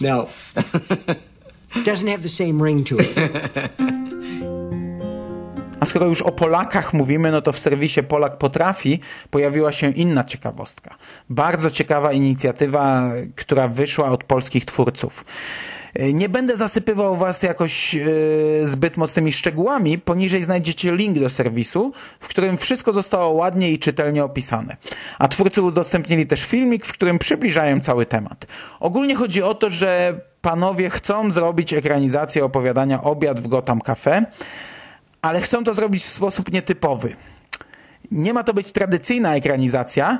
[0.00, 0.30] No.
[1.84, 3.99] Doesn't have the same ring to it.
[5.80, 10.24] A skoro już o Polakach mówimy, no to w serwisie Polak Potrafi pojawiła się inna
[10.24, 10.94] ciekawostka.
[11.30, 15.24] Bardzo ciekawa inicjatywa, która wyszła od polskich twórców.
[16.12, 18.06] Nie będę zasypywał Was jakoś yy,
[18.64, 19.98] zbyt mocnymi szczegółami.
[19.98, 24.76] Poniżej znajdziecie link do serwisu, w którym wszystko zostało ładnie i czytelnie opisane.
[25.18, 28.46] A twórcy udostępnili też filmik, w którym przybliżają cały temat.
[28.80, 34.26] Ogólnie chodzi o to, że panowie chcą zrobić ekranizację opowiadania Obiad w Gotham Cafe,
[35.22, 37.14] ale chcą to zrobić w sposób nietypowy.
[38.10, 40.18] Nie ma to być tradycyjna ekranizacja,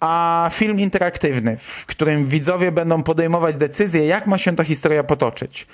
[0.00, 5.66] a film interaktywny, w którym widzowie będą podejmować decyzje, jak ma się ta historia potoczyć.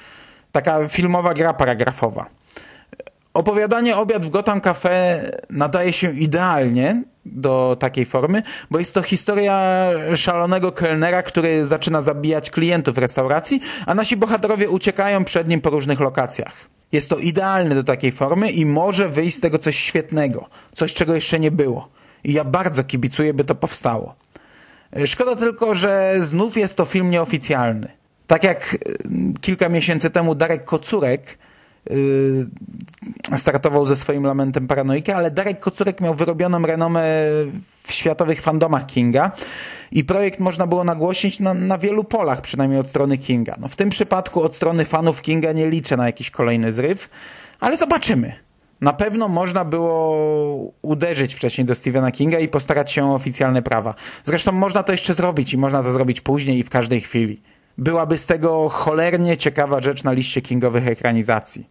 [0.52, 2.26] Taka filmowa gra paragrafowa.
[3.34, 9.88] Opowiadanie Obiad w Gotham Cafe nadaje się idealnie do takiej formy, bo jest to historia
[10.16, 16.00] szalonego kelnera, który zaczyna zabijać klientów restauracji, a nasi bohaterowie uciekają przed nim po różnych
[16.00, 16.68] lokacjach.
[16.94, 21.14] Jest to idealne do takiej formy i może wyjść z tego coś świetnego, coś czego
[21.14, 21.88] jeszcze nie było.
[22.24, 24.14] I ja bardzo kibicuję, by to powstało.
[25.06, 27.88] Szkoda tylko, że znów jest to film nieoficjalny.
[28.26, 28.78] Tak jak
[29.40, 31.38] kilka miesięcy temu Darek Kocurek
[33.36, 37.02] startował ze swoim lamentem paranoiki, ale Darek Kocurek miał wyrobioną renomę
[37.82, 39.30] w światowych fandomach Kinga
[39.92, 43.56] i projekt można było nagłośnić na, na wielu polach, przynajmniej od strony Kinga.
[43.60, 47.10] No, w tym przypadku od strony fanów Kinga nie liczę na jakiś kolejny zryw,
[47.60, 48.32] ale zobaczymy.
[48.80, 53.94] Na pewno można było uderzyć wcześniej do Stephena Kinga i postarać się o oficjalne prawa.
[54.24, 57.42] Zresztą można to jeszcze zrobić i można to zrobić później i w każdej chwili.
[57.78, 61.68] Byłaby z tego cholernie ciekawa rzecz na liście kingowych ekranizacji.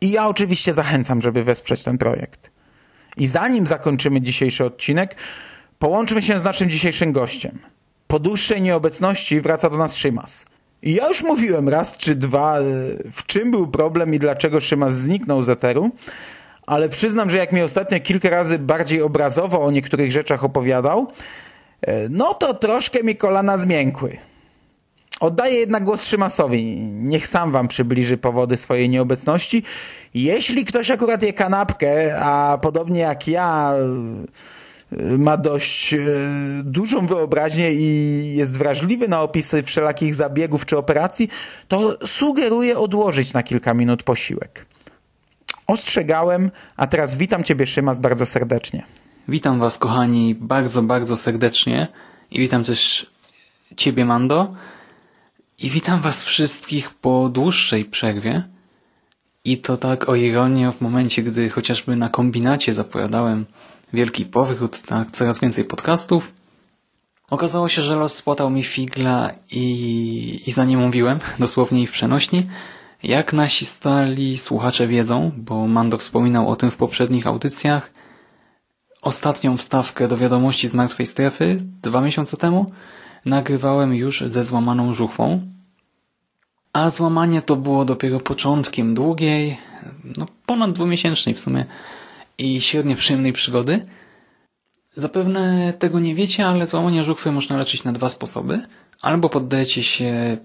[0.00, 2.50] I ja oczywiście zachęcam, żeby wesprzeć ten projekt.
[3.16, 5.16] I zanim zakończymy dzisiejszy odcinek,
[5.78, 7.58] połączmy się z naszym dzisiejszym gościem.
[8.06, 10.44] Po dłuższej nieobecności wraca do nas Szymas.
[10.82, 12.58] I ja już mówiłem raz czy dwa,
[13.12, 15.90] w czym był problem i dlaczego Szymas zniknął z eteru,
[16.66, 21.06] ale przyznam, że jak mi ostatnio kilka razy bardziej obrazowo o niektórych rzeczach opowiadał,
[22.10, 24.16] no to troszkę mi kolana zmiękły.
[25.24, 26.76] Oddaję jednak głos Szymasowi.
[26.80, 29.62] Niech sam wam przybliży powody swojej nieobecności.
[30.14, 33.74] Jeśli ktoś akurat je kanapkę, a podobnie jak ja
[35.18, 35.94] ma dość
[36.62, 41.28] dużą wyobraźnię i jest wrażliwy na opisy wszelakich zabiegów czy operacji,
[41.68, 44.66] to sugeruję odłożyć na kilka minut posiłek.
[45.66, 48.82] Ostrzegałem, a teraz witam Ciebie, Szymas, bardzo serdecznie.
[49.28, 51.88] Witam Was, kochani, bardzo, bardzo serdecznie
[52.30, 53.10] i witam też
[53.76, 54.54] Ciebie, Mando.
[55.58, 58.42] I witam Was wszystkich po dłuższej przerwie.
[59.44, 63.44] I to tak o ironię w momencie, gdy chociażby na kombinacie zapowiadałem
[63.92, 66.32] wielki powrót, tak, coraz więcej podcastów.
[67.30, 71.92] Okazało się, że los spłatał mi figla i, i za nie mówiłem, dosłownie i w
[71.92, 72.46] przenośni.
[73.02, 77.90] Jak nasi stali słuchacze wiedzą, bo Mando wspominał o tym w poprzednich audycjach,
[79.02, 82.72] ostatnią wstawkę do wiadomości z martwej strefy dwa miesiące temu
[83.24, 85.42] nagrywałem już ze złamaną żuchwą.
[86.72, 89.58] A złamanie to było dopiero początkiem długiej,
[90.16, 91.64] no ponad dwumiesięcznej w sumie
[92.38, 93.86] i średnio przyjemnej przygody.
[94.96, 98.60] Zapewne tego nie wiecie, ale złamanie żuchwy można leczyć na dwa sposoby.
[99.00, 100.38] Albo poddajecie się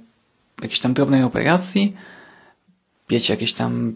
[0.61, 1.93] jakiejś tam drobnej operacji,
[3.09, 3.95] wiecie, jakieś tam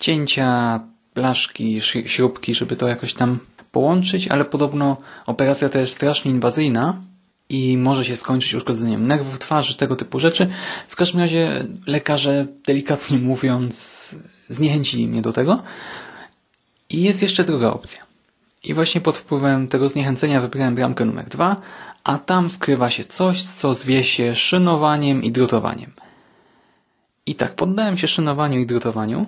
[0.00, 0.80] cięcia,
[1.14, 3.38] blaszki, śrubki, żeby to jakoś tam
[3.72, 7.02] połączyć, ale podobno operacja to jest strasznie inwazyjna
[7.54, 10.46] i może się skończyć uszkodzeniem nerwów twarzy, tego typu rzeczy.
[10.88, 14.14] W każdym razie lekarze, delikatnie mówiąc,
[14.48, 15.62] zniechęcili mnie do tego.
[16.90, 18.00] I jest jeszcze druga opcja.
[18.64, 21.56] I właśnie pod wpływem tego zniechęcenia wybrałem bramkę numer dwa,
[22.04, 25.92] a tam skrywa się coś, co zwie się szynowaniem i drutowaniem.
[27.26, 29.26] I tak, poddałem się szynowaniu i drutowaniu.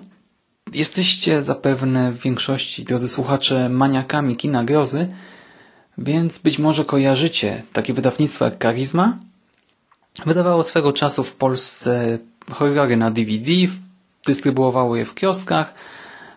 [0.73, 5.07] Jesteście zapewne w większości, drodzy słuchacze, maniakami kina grozy,
[5.97, 9.17] więc być może kojarzycie takie wydawnictwo jak Karizma.
[10.25, 12.19] Wydawało swego czasu w Polsce
[12.51, 13.51] horrory na DVD,
[14.25, 15.73] dystrybuowało je w kioskach.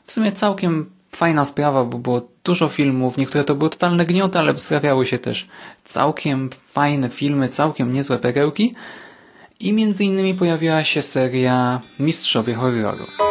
[0.06, 4.52] W sumie całkiem fajna sprawa, bo było dużo filmów, niektóre to były totalne gnioty, ale
[4.52, 5.48] wystawiały się też
[5.84, 8.74] całkiem fajne filmy, całkiem niezłe perełki
[9.60, 13.29] i między innymi pojawiła się seria Mistrzowie Horroru.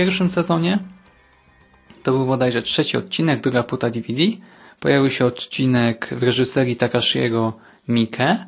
[0.00, 0.78] Pierwszym sezonie
[2.02, 4.22] to był bodajże trzeci odcinek, druga płyta DVD.
[4.80, 7.52] Pojawił się odcinek w reżyserii Takashiego
[7.88, 8.46] Mike.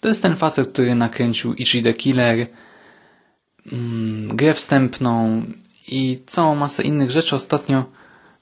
[0.00, 2.46] To jest ten facet, który nakręcił Ichi the Killer,
[3.72, 5.42] mm, grę wstępną
[5.88, 7.36] i całą masę innych rzeczy.
[7.36, 7.84] Ostatnio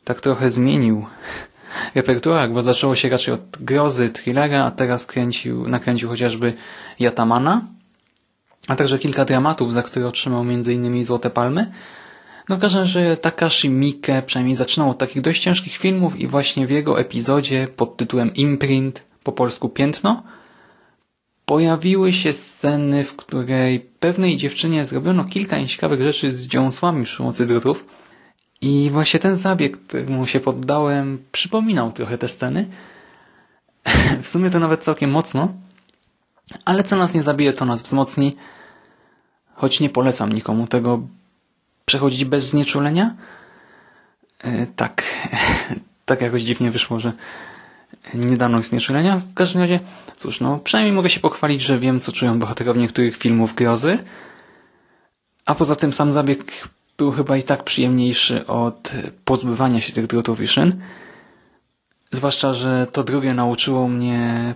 [0.05, 1.07] tak trochę zmienił
[1.95, 6.53] repertuar, bo zaczęło się raczej od grozy, thrillera, a teraz kręcił, nakręcił chociażby
[7.01, 7.65] Yatamana,
[8.69, 11.05] a także kilka dramatów, za które otrzymał m.in.
[11.05, 11.71] Złote Palmy.
[12.49, 16.67] No w każdym razie Takashi Miike przynajmniej zaczynał od takich dość ciężkich filmów i właśnie
[16.67, 20.23] w jego epizodzie pod tytułem Imprint, po polsku Piętno,
[21.45, 27.47] pojawiły się sceny, w której pewnej dziewczynie zrobiono kilka nieciekawych rzeczy z dziąsłami przy pomocy
[27.47, 27.85] drutów.
[28.61, 32.69] I właśnie ten zabieg, któremu się poddałem, przypominał trochę te sceny.
[34.23, 35.53] w sumie to nawet całkiem mocno.
[36.65, 38.33] Ale co nas nie zabije, to nas wzmocni.
[39.55, 41.03] Choć nie polecam nikomu tego,
[41.85, 43.15] przechodzić bez znieczulenia?
[44.39, 45.03] E, tak,
[46.07, 47.13] tak jakoś dziwnie wyszło, że
[48.15, 49.19] nie dano znieczulenia.
[49.19, 49.81] W każdym razie,
[50.17, 53.99] cóż, no, przynajmniej mogę się pochwalić, że wiem, co czują bohaterowie niektórych filmów grozy.
[55.47, 58.93] A poza tym sam zabieg był chyba i tak przyjemniejszy od
[59.25, 60.83] pozbywania się tych drutów i szyn.
[62.11, 64.55] Zwłaszcza, że to drugie nauczyło mnie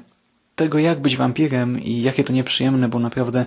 [0.58, 3.46] tego, jak być wampirem i jakie to nieprzyjemne, bo naprawdę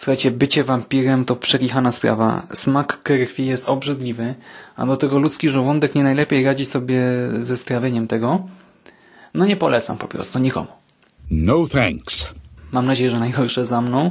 [0.00, 2.42] Słuchajcie, bycie wampirem to przekichana sprawa.
[2.52, 4.34] Smak krwi jest obrzydliwy,
[4.76, 7.02] a do tego ludzki żołądek nie najlepiej radzi sobie
[7.40, 8.48] ze strawieniem tego.
[9.34, 10.66] No nie polecam po prostu nikomu.
[11.30, 12.34] No thanks.
[12.72, 14.10] Mam nadzieję, że najgorsze za mną.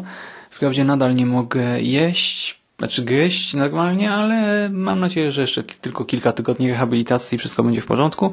[0.49, 6.31] Wprawdzie nadal nie mogę jeść, znaczy gryźć normalnie, ale mam nadzieję, że jeszcze tylko kilka
[6.33, 8.31] tygodni rehabilitacji i wszystko będzie w porządku.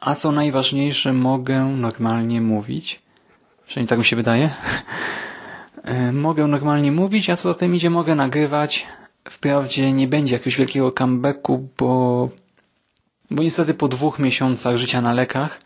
[0.00, 3.00] A co najważniejsze, mogę normalnie mówić.
[3.68, 4.50] Przynajmniej tak mi się wydaje.
[5.84, 8.86] E, mogę normalnie mówić, a co za tym idzie mogę nagrywać.
[9.28, 12.28] Wprawdzie nie będzie jakiegoś wielkiego comebacku, bo,
[13.30, 15.60] bo niestety po dwóch miesiącach życia na lekach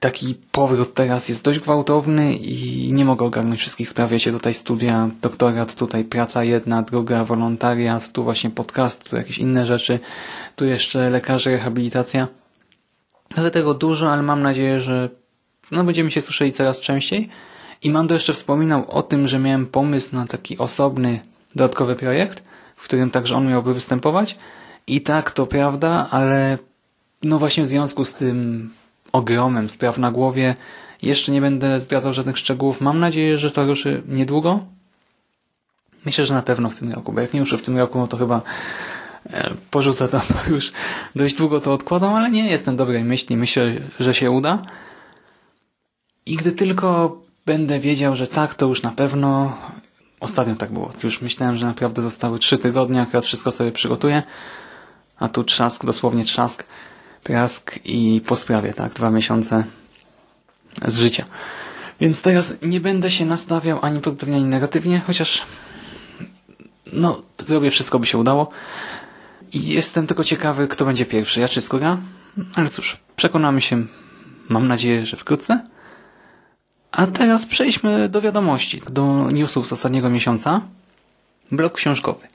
[0.00, 4.10] taki powrót teraz jest dość gwałtowny i nie mogę ogarnąć wszystkich spraw.
[4.10, 9.66] Wiecie, tutaj studia, doktorat, tutaj praca jedna, druga, wolontariat, tu właśnie podcast, tu jakieś inne
[9.66, 10.00] rzeczy,
[10.56, 12.28] tu jeszcze lekarze, rehabilitacja.
[13.34, 15.08] Dlatego dużo, ale mam nadzieję, że
[15.70, 17.28] no, będziemy się słyszeli coraz częściej.
[17.82, 21.20] I Mando jeszcze wspominał o tym, że miałem pomysł na taki osobny,
[21.54, 22.42] dodatkowy projekt,
[22.76, 24.36] w którym także on miałby występować.
[24.86, 26.58] I tak, to prawda, ale
[27.22, 28.70] no właśnie w związku z tym
[29.12, 30.54] ogromem spraw na głowie
[31.02, 32.80] jeszcze nie będę zdradzał żadnych szczegółów.
[32.80, 34.60] Mam nadzieję, że to ruszy niedługo.
[36.04, 38.06] Myślę, że na pewno w tym roku, bo jak nie ruszę w tym roku, no
[38.06, 38.42] to chyba
[39.30, 40.72] e, porzucę to, już
[41.16, 43.36] dość długo to odkładam, ale nie jestem dobrej myśli.
[43.36, 44.62] Myślę, że się uda.
[46.26, 49.56] I gdy tylko będę wiedział, że tak, to już na pewno
[50.20, 50.90] ostatnio tak było.
[51.02, 54.22] Już myślałem, że naprawdę zostały trzy tygodnie, akurat wszystko sobie przygotuję,
[55.16, 56.64] a tu trzask, dosłownie trzask,
[57.22, 59.64] prask i po sprawie, tak, dwa miesiące
[60.86, 61.24] z życia.
[62.00, 65.42] Więc teraz nie będę się nastawiał ani pozytywnie, ani negatywnie, chociaż
[66.92, 68.48] no, zrobię wszystko, by się udało.
[69.52, 71.98] I jestem tylko ciekawy, kto będzie pierwszy, ja czy Skóra?
[72.56, 73.86] Ale cóż, przekonamy się,
[74.48, 75.73] mam nadzieję, że wkrótce.
[76.96, 80.60] A teraz przejdźmy do wiadomości, do newsów z ostatniego miesiąca.
[81.50, 82.26] Blok książkowy.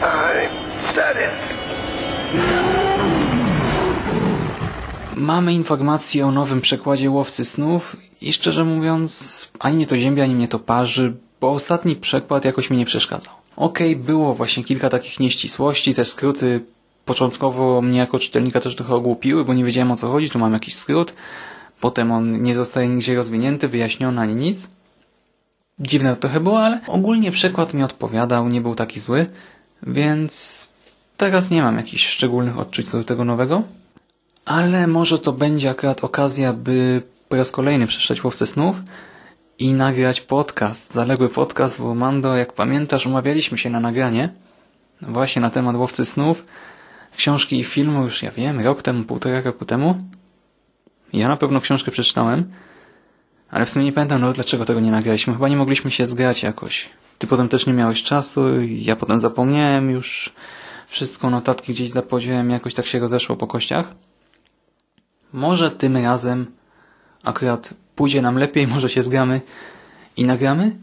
[5.16, 10.36] Mamy informację o nowym przekładzie Łowcy Snów i szczerze mówiąc, ani mnie to ziębi, ani
[10.36, 13.34] mnie to parzy, bo ostatni przekład jakoś mi nie przeszkadzał.
[13.56, 16.62] Okej, okay, było właśnie kilka takich nieścisłości, te skróty
[17.06, 20.54] początkowo mnie jako czytelnika też trochę ogłupiły, bo nie wiedziałem o co chodzi, tu mam
[20.54, 21.14] jakiś skrót,
[21.80, 24.68] potem on nie zostaje nigdzie rozwinięty, wyjaśniony ani nic.
[25.80, 29.26] Dziwne to trochę było, ale ogólnie przekład mi odpowiadał, nie był taki zły,
[29.84, 30.68] więc
[31.18, 33.64] teraz nie mam jakichś szczególnych odczuć co do tego nowego.
[34.46, 38.76] Ale może to będzie akurat okazja, by po raz kolejny przeczytać Łowcę Snów
[39.60, 44.30] i nagrać podcast, zaległy podcast, bo Mando, jak pamiętasz, umawialiśmy się na nagranie
[45.02, 46.46] właśnie na temat Łowcy Snów,
[47.18, 49.98] książki i filmu już, ja wiem, rok temu, półtora roku temu.
[51.14, 52.52] Ja na pewno książkę przeczytałem,
[53.50, 55.34] ale w sumie nie pamiętam, no dlaczego tego nie nagraliśmy.
[55.34, 56.90] Chyba nie mogliśmy się zgrać jakoś.
[57.18, 60.34] Ty potem też nie miałeś czasu, ja potem zapomniałem już
[60.88, 63.94] wszystko, notatki gdzieś zapodziałem, jakoś tak się rozeszło po kościach.
[65.34, 66.46] Może tym razem
[67.24, 69.42] akurat pójdzie nam lepiej, może się zgramy
[70.18, 70.76] i nagramy.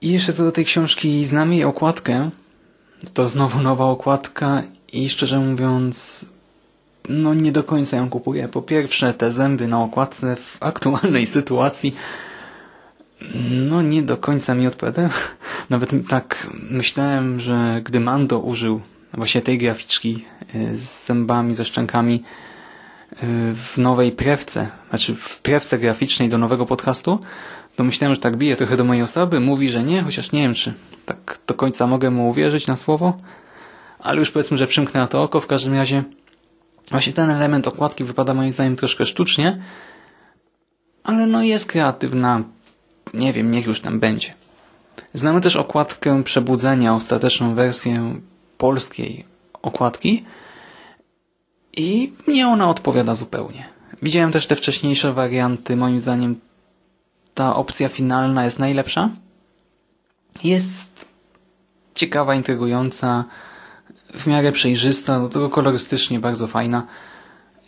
[0.00, 2.30] I jeszcze co do tej książki, znamy jej okładkę.
[3.14, 4.62] To znowu nowa okładka
[4.92, 6.26] i szczerze mówiąc,
[7.08, 8.48] no nie do końca ją kupuję.
[8.48, 11.94] Po pierwsze, te zęby na okładce w aktualnej sytuacji
[13.50, 15.08] no nie do końca mi odpowiadają.
[15.70, 18.80] Nawet tak myślałem, że gdy Mando użył
[19.12, 20.24] właśnie tej graficzki
[20.54, 22.14] y, z zębami, ze szczękami
[23.12, 23.16] y,
[23.54, 27.18] w nowej prewce, znaczy w prewce graficznej do nowego podcastu,
[27.76, 29.40] to myślałem, że tak bije trochę do mojej osoby.
[29.40, 30.74] Mówi, że nie, chociaż nie wiem, czy
[31.06, 33.16] tak do końca mogę mu uwierzyć na słowo.
[33.98, 35.40] Ale już powiedzmy, że przymknę na to oko.
[35.40, 36.04] W każdym razie
[36.92, 39.62] właśnie ten element okładki wypada moim zdaniem troszkę sztucznie,
[41.04, 42.42] ale no jest kreatywna.
[43.14, 44.30] Nie wiem, niech już tam będzie.
[45.14, 48.14] Znamy też okładkę Przebudzenia, ostateczną wersję
[48.58, 49.24] polskiej
[49.62, 50.24] okładki
[51.76, 53.68] i mnie ona odpowiada zupełnie.
[54.02, 56.40] Widziałem też te wcześniejsze warianty, moim zdaniem
[57.34, 59.10] ta opcja finalna jest najlepsza.
[60.44, 61.04] Jest
[61.94, 63.24] ciekawa, intrygująca,
[64.12, 66.86] w miarę przejrzysta, do tego kolorystycznie bardzo fajna.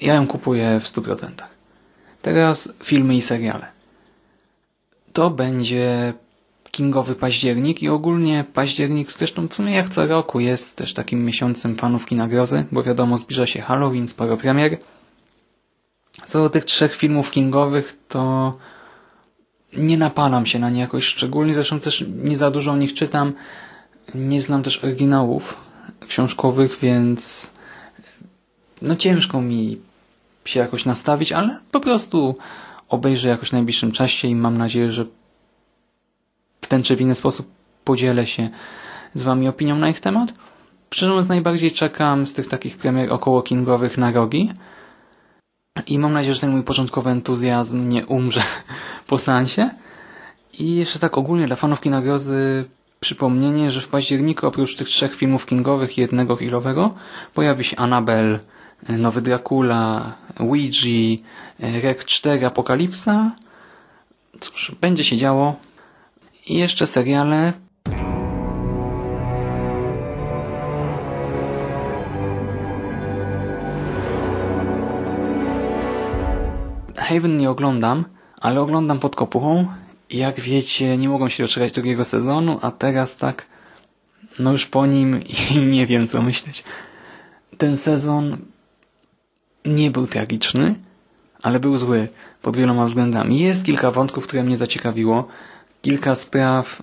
[0.01, 1.31] Ja ją kupuję w 100%.
[2.23, 3.67] Teraz filmy i seriale.
[5.13, 6.15] To będzie
[6.71, 11.77] kingowy październik i ogólnie październik zresztą w sumie jak co roku jest też takim miesiącem
[11.77, 14.79] fanów kina grozy, bo wiadomo zbliża się Halloween, sporo premier.
[16.27, 18.55] Co do tych trzech filmów kingowych to
[19.77, 23.33] nie napalam się na nie jakoś szczególnie, zresztą też nie za dużo o nich czytam.
[24.15, 25.74] Nie znam też oryginałów
[26.07, 27.51] książkowych, więc
[28.83, 29.79] no ciężko mi
[30.45, 32.37] się jakoś nastawić, ale po prostu
[32.89, 35.07] obejrzę jakoś w najbliższym czasie i mam nadzieję, że
[36.61, 37.49] w ten czy w inny sposób
[37.85, 38.51] podzielę się
[39.15, 40.35] z Wami opinią na ich temat.
[40.95, 44.53] Szczerze mówiąc, najbardziej czekam z tych takich premier około kingowych na rogi.
[45.87, 48.43] I mam nadzieję, że ten mój początkowy entuzjazm nie umrze
[49.07, 49.71] po seansie.
[50.59, 52.65] I jeszcze tak ogólnie dla fanów kina grozy
[53.05, 56.95] przypomnienie, że w październiku oprócz tych trzech filmów kingowych i jednego chwilowego
[57.35, 58.41] pojawi się Annabelle,
[58.89, 61.17] Nowy Dracula, Ouija,
[61.83, 63.37] Rek 4 Apokalipsa.
[64.41, 65.57] Cóż, będzie się działo.
[66.47, 67.53] I jeszcze seriale.
[76.97, 78.05] Haven nie oglądam,
[78.41, 79.67] ale oglądam pod kopuchą.
[80.11, 83.47] Jak wiecie, nie mogą się doczekać drugiego sezonu, a teraz tak,
[84.39, 85.21] no już po nim
[85.55, 86.65] i nie wiem co myśleć.
[87.59, 88.37] Ten sezon
[89.65, 90.75] nie był tragiczny,
[91.43, 92.09] ale był zły
[92.43, 93.41] pod wieloma względami.
[93.41, 95.29] Jest kilka wątków, które mnie zaciekawiło,
[95.83, 96.83] kilka spraw,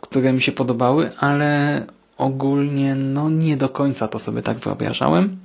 [0.00, 1.86] które mi się podobały, ale
[2.18, 5.38] ogólnie no nie do końca to sobie tak wyobrażałem.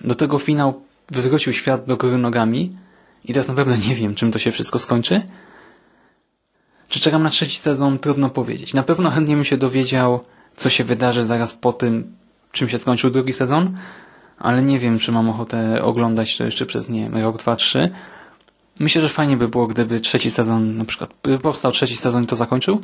[0.00, 2.76] Do tego finał wywrócił świat do góry nogami
[3.24, 5.22] i teraz na pewno nie wiem, czym to się wszystko skończy.
[6.92, 7.98] Czy czekam na trzeci sezon?
[7.98, 8.74] Trudno powiedzieć.
[8.74, 10.20] Na pewno chętnie bym się dowiedział,
[10.56, 12.16] co się wydarzy zaraz po tym,
[12.52, 13.76] czym się skończył drugi sezon,
[14.38, 17.90] ale nie wiem, czy mam ochotę oglądać to jeszcze przez, nie wiem, rok, dwa, trzy.
[18.80, 21.10] Myślę, że fajnie by było, gdyby trzeci sezon, na przykład
[21.42, 22.80] powstał trzeci sezon i to zakończył.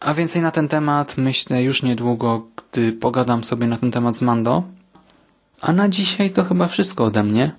[0.00, 4.22] A więcej na ten temat myślę już niedługo, gdy pogadam sobie na ten temat z
[4.22, 4.62] Mando.
[5.60, 7.50] A na dzisiaj to chyba wszystko ode mnie.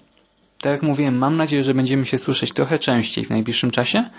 [0.61, 4.09] Tak jak mówiłem, mam nadzieję, że będziemy się słyszeć trochę częściej w najbliższym czasie.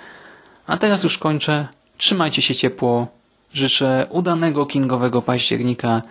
[0.66, 1.68] A teraz już kończę.
[1.96, 3.08] Trzymajcie się ciepło.
[3.52, 6.02] Życzę udanego kingowego października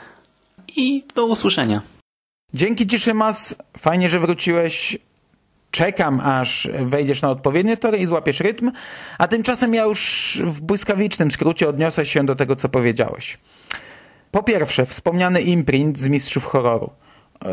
[0.78, 1.82] i do usłyszenia.
[2.54, 3.56] Dzięki Ci, Szymas.
[3.78, 4.98] Fajnie, że wróciłeś.
[5.72, 8.72] Czekam, aż wejdziesz na odpowiednie tory i złapiesz rytm,
[9.18, 13.38] a tymczasem ja już w błyskawicznym skrócie odniosę się do tego, co powiedziałeś.
[14.32, 16.90] Po pierwsze, wspomniany imprint z Mistrzów Horroru.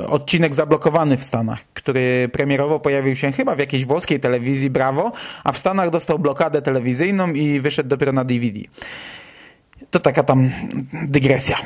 [0.09, 5.13] Odcinek zablokowany w Stanach, który premierowo pojawił się chyba w jakiejś włoskiej telewizji Bravo,
[5.45, 8.61] a w Stanach dostał blokadę telewizyjną i wyszedł dopiero na DVD.
[9.91, 10.51] To taka tam
[10.93, 11.57] dygresja.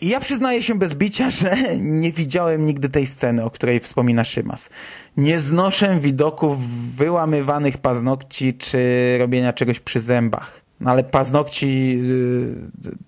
[0.00, 4.24] I ja przyznaję się bez bicia, że nie widziałem nigdy tej sceny, o której wspomina
[4.24, 4.70] Szymas.
[5.16, 6.58] Nie znoszę widoków
[6.96, 8.78] wyłamywanych paznokci czy
[9.18, 10.67] robienia czegoś przy zębach.
[10.80, 11.98] No ale paznokci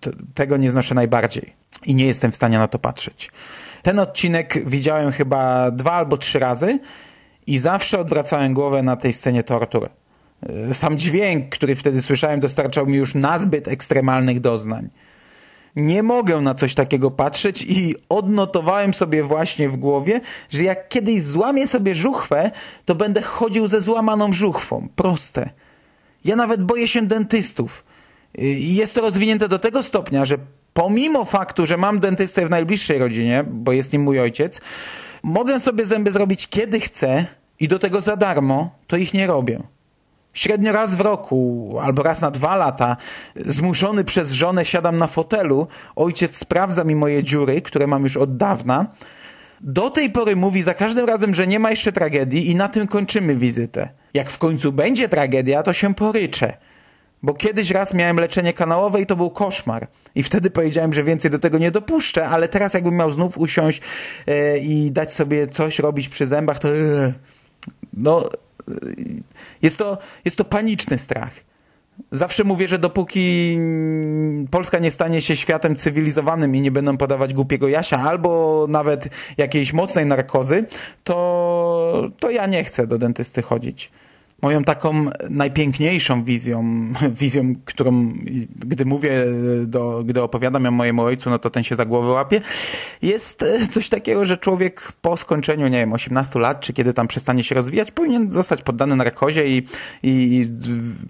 [0.06, 1.52] y, tego nie znoszę najbardziej.
[1.86, 3.30] I nie jestem w stanie na to patrzeć.
[3.82, 6.78] Ten odcinek widziałem chyba dwa albo trzy razy
[7.46, 9.88] i zawsze odwracałem głowę na tej scenie tortur.
[10.70, 14.90] Y, sam dźwięk, który wtedy słyszałem, dostarczał mi już nazbyt ekstremalnych doznań
[15.76, 21.22] nie mogę na coś takiego patrzeć i odnotowałem sobie właśnie w głowie, że jak kiedyś
[21.22, 22.50] złamię sobie żuchwę,
[22.84, 24.88] to będę chodził ze złamaną żuchwą.
[24.96, 25.50] Proste.
[26.24, 27.84] Ja nawet boję się dentystów.
[28.38, 30.38] I jest to rozwinięte do tego stopnia, że
[30.74, 34.60] pomimo faktu, że mam dentystę w najbliższej rodzinie, bo jest nim mój ojciec,
[35.22, 37.24] mogę sobie zęby zrobić kiedy chcę
[37.60, 39.62] i do tego za darmo, to ich nie robię.
[40.32, 42.96] Średnio raz w roku albo raz na dwa lata,
[43.36, 45.66] zmuszony przez żonę, siadam na fotelu.
[45.96, 48.86] Ojciec sprawdza mi moje dziury, które mam już od dawna.
[49.60, 52.86] Do tej pory mówi za każdym razem, że nie ma jeszcze tragedii i na tym
[52.86, 53.88] kończymy wizytę.
[54.14, 56.56] Jak w końcu będzie tragedia, to się poryczę.
[57.22, 59.88] Bo kiedyś raz miałem leczenie kanałowe i to był koszmar.
[60.14, 63.82] I wtedy powiedziałem, że więcej do tego nie dopuszczę, ale teraz jakbym miał znów usiąść
[64.26, 66.68] e, i dać sobie coś robić przy zębach, to...
[66.68, 67.12] E,
[67.92, 68.28] no
[69.62, 71.49] jest to, jest to paniczny strach.
[72.12, 73.58] Zawsze mówię, że dopóki
[74.50, 79.72] Polska nie stanie się światem cywilizowanym i nie będą podawać głupiego jasia albo nawet jakiejś
[79.72, 80.64] mocnej narkozy,
[81.04, 83.90] to, to ja nie chcę do dentysty chodzić
[84.42, 86.64] moją taką najpiękniejszą wizją,
[87.20, 88.12] wizją, którą
[88.56, 89.24] gdy mówię,
[89.66, 92.40] do, gdy opowiadam ją mojemu ojcu, no to ten się za głowę łapie,
[93.02, 97.08] jest e, coś takiego, że człowiek po skończeniu, nie wiem, 18 lat, czy kiedy tam
[97.08, 99.66] przestanie się rozwijać, powinien zostać poddany narkozie i,
[100.02, 100.48] i, i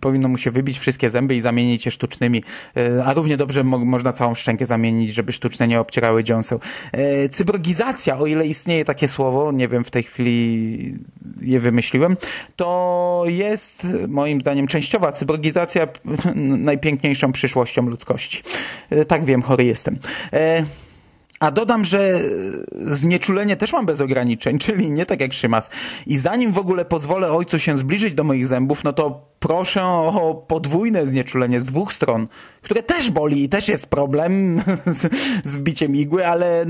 [0.00, 2.42] powinno mu się wybić wszystkie zęby i zamienić je sztucznymi.
[2.76, 6.60] E, a równie dobrze mo można całą szczękę zamienić, żeby sztuczne nie obcierały dziąseł.
[6.92, 10.98] E, cybrogizacja, o ile istnieje takie słowo, nie wiem, w tej chwili
[11.40, 12.16] je wymyśliłem,
[12.56, 15.88] to jest moim zdaniem częściowa cybrogizacja
[16.34, 18.42] najpiękniejszą przyszłością ludzkości.
[18.90, 19.98] E, tak wiem, chory jestem.
[21.40, 22.20] E, a dodam, że
[22.72, 25.70] znieczulenie też mam bez ograniczeń, czyli nie tak jak Szymas.
[26.06, 30.44] I zanim w ogóle pozwolę ojcu się zbliżyć do moich zębów, no to proszę o
[30.48, 32.28] podwójne znieczulenie z dwóch stron,
[32.62, 34.62] które też boli i też jest problem
[35.44, 36.66] z wbiciem igły, ale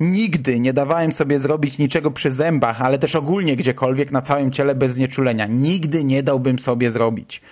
[0.00, 4.74] nigdy nie dawałem sobie zrobić niczego przy zębach, ale też ogólnie gdziekolwiek na całym ciele
[4.74, 5.46] bez znieczulenia.
[5.46, 7.42] Nigdy nie dałbym sobie zrobić.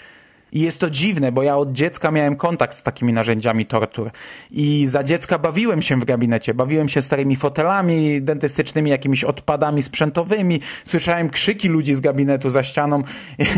[0.57, 4.11] I jest to dziwne, bo ja od dziecka miałem kontakt z takimi narzędziami tortur.
[4.51, 6.55] I za dziecka bawiłem się w gabinecie.
[6.55, 10.61] Bawiłem się starymi fotelami dentystycznymi, jakimiś odpadami sprzętowymi.
[10.85, 13.03] Słyszałem krzyki ludzi z gabinetu za ścianą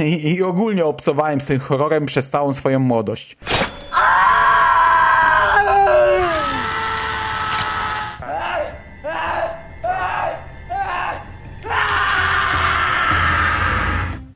[0.04, 3.36] i, i ogólnie obcowałem z tym horrorem przez całą swoją młodość.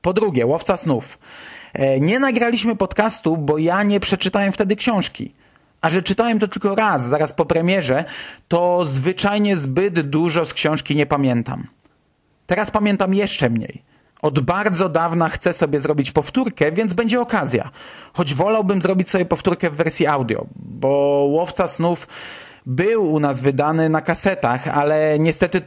[0.02, 1.18] Po drugie, łowca snów.
[1.72, 5.32] E, nie nagraliśmy podcastu, bo ja nie przeczytałem wtedy książki.
[5.80, 8.04] A że czytałem to tylko raz, zaraz po premierze,
[8.48, 11.66] to zwyczajnie zbyt dużo z książki nie pamiętam.
[12.46, 13.82] Teraz pamiętam jeszcze mniej.
[14.22, 17.70] Od bardzo dawna chcę sobie zrobić powtórkę, więc będzie okazja.
[18.12, 20.88] Choć wolałbym zrobić sobie powtórkę w wersji audio, bo
[21.28, 22.08] Łowca Snów
[22.66, 25.62] był u nas wydany na kasetach, ale niestety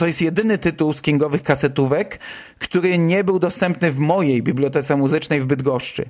[0.00, 2.18] to jest jedyny tytuł z kingowych kasetówek,
[2.58, 6.04] który nie był dostępny w mojej bibliotece muzycznej w Bydgoszczy.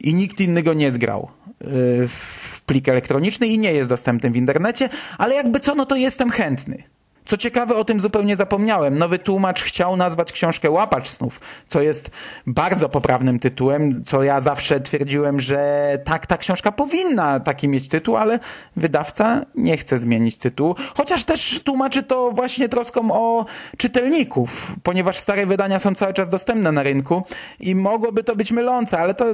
[0.00, 1.30] I nikt inny go nie zgrał
[1.62, 5.96] y, w plik elektroniczny i nie jest dostępny w internecie, ale jakby co, no to
[5.96, 6.82] jestem chętny.
[7.28, 8.98] Co ciekawe, o tym zupełnie zapomniałem.
[8.98, 12.10] Nowy tłumacz chciał nazwać książkę Łapacz snów, co jest
[12.46, 18.16] bardzo poprawnym tytułem, co ja zawsze twierdziłem, że tak, ta książka powinna taki mieć tytuł,
[18.16, 18.38] ale
[18.76, 20.74] wydawca nie chce zmienić tytułu.
[20.96, 23.44] Chociaż też tłumaczy to właśnie troską o
[23.76, 27.22] czytelników, ponieważ stare wydania są cały czas dostępne na rynku
[27.60, 29.24] i mogłoby to być mylące, ale to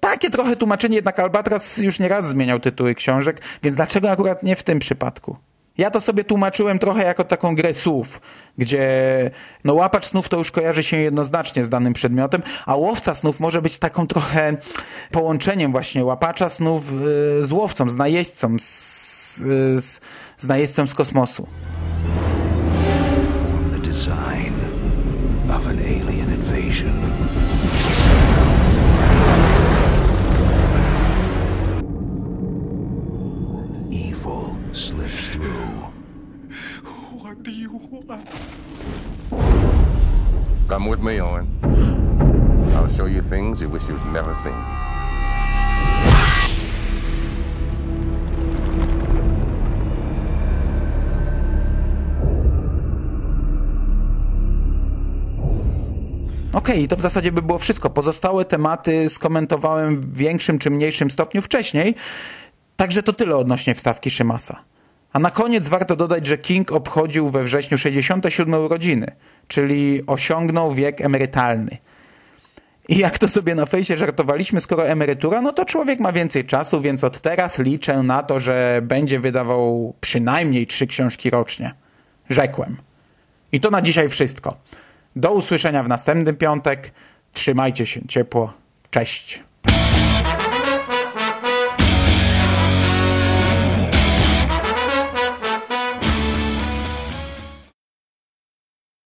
[0.00, 4.56] takie trochę tłumaczenie, jednak Albatras już nie raz zmieniał tytuły książek, więc dlaczego akurat nie
[4.56, 5.36] w tym przypadku?
[5.78, 8.20] Ja to sobie tłumaczyłem trochę jako taką grę słów,
[8.58, 8.90] gdzie
[9.64, 13.62] no łapacz snów to już kojarzy się jednoznacznie z danym przedmiotem, a łowca snów może
[13.62, 14.56] być taką trochę
[15.10, 19.36] połączeniem właśnie łapacza snów y, z łowcą, z najeźdźcą, z,
[19.78, 20.00] z,
[20.36, 21.46] z najeźdźcą z kosmosu.
[40.72, 41.46] Come with me, Owen.
[42.74, 44.54] I'll show you things you wish you'd never seen.
[56.52, 57.90] Okej, okay, to w zasadzie by było wszystko.
[57.90, 61.94] Pozostałe tematy skomentowałem w większym czy mniejszym stopniu wcześniej,
[62.76, 64.71] także to tyle odnośnie wstawki Szymasa.
[65.12, 69.06] A na koniec warto dodać, że King obchodził we wrześniu 67 urodziny,
[69.48, 71.76] czyli osiągnął wiek emerytalny.
[72.88, 76.80] I jak to sobie na fejsie żartowaliśmy, skoro emerytura, no to człowiek ma więcej czasu,
[76.80, 81.74] więc od teraz liczę na to, że będzie wydawał przynajmniej trzy książki rocznie.
[82.30, 82.76] Rzekłem.
[83.52, 84.56] I to na dzisiaj wszystko.
[85.16, 86.92] Do usłyszenia w następny piątek.
[87.32, 88.52] Trzymajcie się ciepło.
[88.90, 89.42] Cześć.